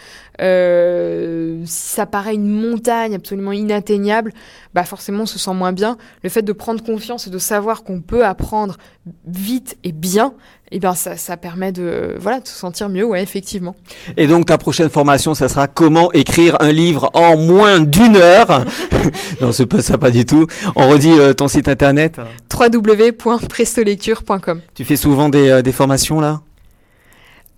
euh, 0.42 1.62
si 1.66 1.96
ça 1.96 2.06
paraît 2.06 2.34
une 2.34 2.50
montagne 2.50 3.16
absolument 3.16 3.52
inatteignable, 3.52 4.34
bah 4.74 4.84
forcément 4.84 5.24
on 5.24 5.28
se 5.28 5.40
sent 5.40 5.54
moins 5.54 5.72
bien. 5.72 5.98
Le 6.24 6.30
fait 6.30 6.42
de 6.42 6.54
prendre 6.54 6.84
confiance 6.84 7.28
et 7.28 7.30
de 7.30 7.38
savoir 7.38 7.84
qu'on 7.84 8.02
peut 8.02 8.26
apprendre 8.26 8.78
vite 9.26 9.78
et 9.84 9.92
bien, 9.92 10.34
et 10.74 10.80
ben 10.80 10.96
ça, 10.96 11.18
ça 11.18 11.36
permet 11.36 11.74
de 11.74 12.16
voilà 12.18 12.40
de 12.40 12.48
se 12.48 12.54
sentir 12.54 12.88
mieux, 12.88 13.04
ouais 13.04 13.22
effectivement. 13.22 13.76
Et 14.16 14.28
donc 14.28 14.46
ta 14.46 14.58
prochaine 14.58 14.90
formation, 14.90 15.36
ça 15.36 15.50
sera 15.50 15.68
comment 15.68 16.14
écrire 16.14 16.56
un 16.62 16.72
livre 16.72 17.10
en 17.14 17.36
moins 17.36 17.82
d'une 17.82 18.16
heure? 18.16 18.64
non, 19.42 19.52
c'est 19.52 19.66
pas 19.66 19.82
ça, 19.82 19.98
pas 19.98 20.12
du 20.12 20.24
tout. 20.26 20.48
On 20.76 20.88
redit 20.88 21.12
euh, 21.12 21.34
ton 21.34 21.50
site 21.50 21.68
internet? 21.68 22.22
www.prestolecture.com. 22.58 24.62
Tu 24.74 24.86
fais 24.86 24.96
souvent 24.96 25.28
des, 25.30 25.61
euh, 25.62 25.64
des 25.64 25.72
formations 25.72 26.20
là? 26.20 26.42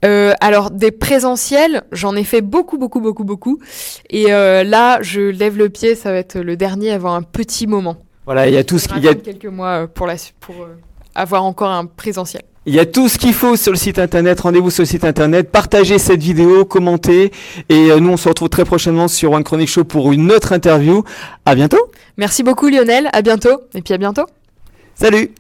Euh, 0.06 0.34
alors 0.42 0.70
des 0.70 0.92
présentiels, 0.92 1.84
j'en 1.94 2.16
ai 2.16 2.26
fait 2.26 2.42
beaucoup, 2.42 2.78
beaucoup, 2.78 3.00
beaucoup, 3.00 3.24
beaucoup. 3.24 3.60
Et 4.10 4.34
euh, 4.34 4.64
là, 4.66 5.00
je 5.02 5.22
lève 5.22 5.58
le 5.58 5.70
pied, 5.70 5.96
ça 5.96 6.12
va 6.12 6.18
être 6.18 6.38
le 6.40 6.58
dernier 6.58 6.92
avant 6.92 7.14
un 7.16 7.22
petit 7.22 7.68
moment. 7.68 7.96
Voilà, 8.26 8.48
il 8.50 8.54
y 8.54 8.58
a 8.58 8.66
tout 8.66 8.80
ce 8.80 8.88
Il 8.90 8.94
qu'il 8.96 9.04
y 9.06 9.08
a, 9.08 9.16
quelques 9.16 9.46
mois 9.46 9.88
pour 9.88 10.06
la 10.06 10.18
su- 10.18 10.34
pour 10.42 10.56
avoir 11.16 11.44
encore 11.46 11.70
un 11.72 11.86
présentiel. 11.86 12.44
il 12.66 12.74
y 12.76 12.80
a 12.80 12.86
tout 12.86 13.08
ce 13.08 13.18
qu'il 13.18 13.34
faut 13.34 13.56
sur 13.56 13.72
le 13.72 13.78
site 13.78 13.98
internet. 13.98 14.42
Rendez-vous 14.42 14.72
sur 14.72 14.82
le 14.82 14.88
site 14.88 15.06
internet, 15.06 15.50
partagez 15.52 16.00
cette 16.00 16.22
vidéo, 16.22 16.66
commentez 16.66 17.32
et 17.70 17.90
nous 18.00 18.10
on 18.10 18.18
se 18.18 18.28
retrouve 18.28 18.50
très 18.50 18.66
prochainement 18.66 19.08
sur 19.08 19.32
One 19.32 19.44
Chronic 19.46 19.70
Show 19.70 19.86
pour 19.86 20.12
une 20.12 20.32
autre 20.34 20.52
interview. 20.52 21.04
À 21.46 21.56
bientôt. 21.56 21.80
Merci 22.18 22.44
beaucoup 22.44 22.68
Lionel, 22.68 23.10
à 23.14 23.22
bientôt 23.22 23.62
et 23.74 23.82
puis 23.82 23.94
à 23.94 23.98
bientôt. 23.98 24.26
Salut. 24.96 25.32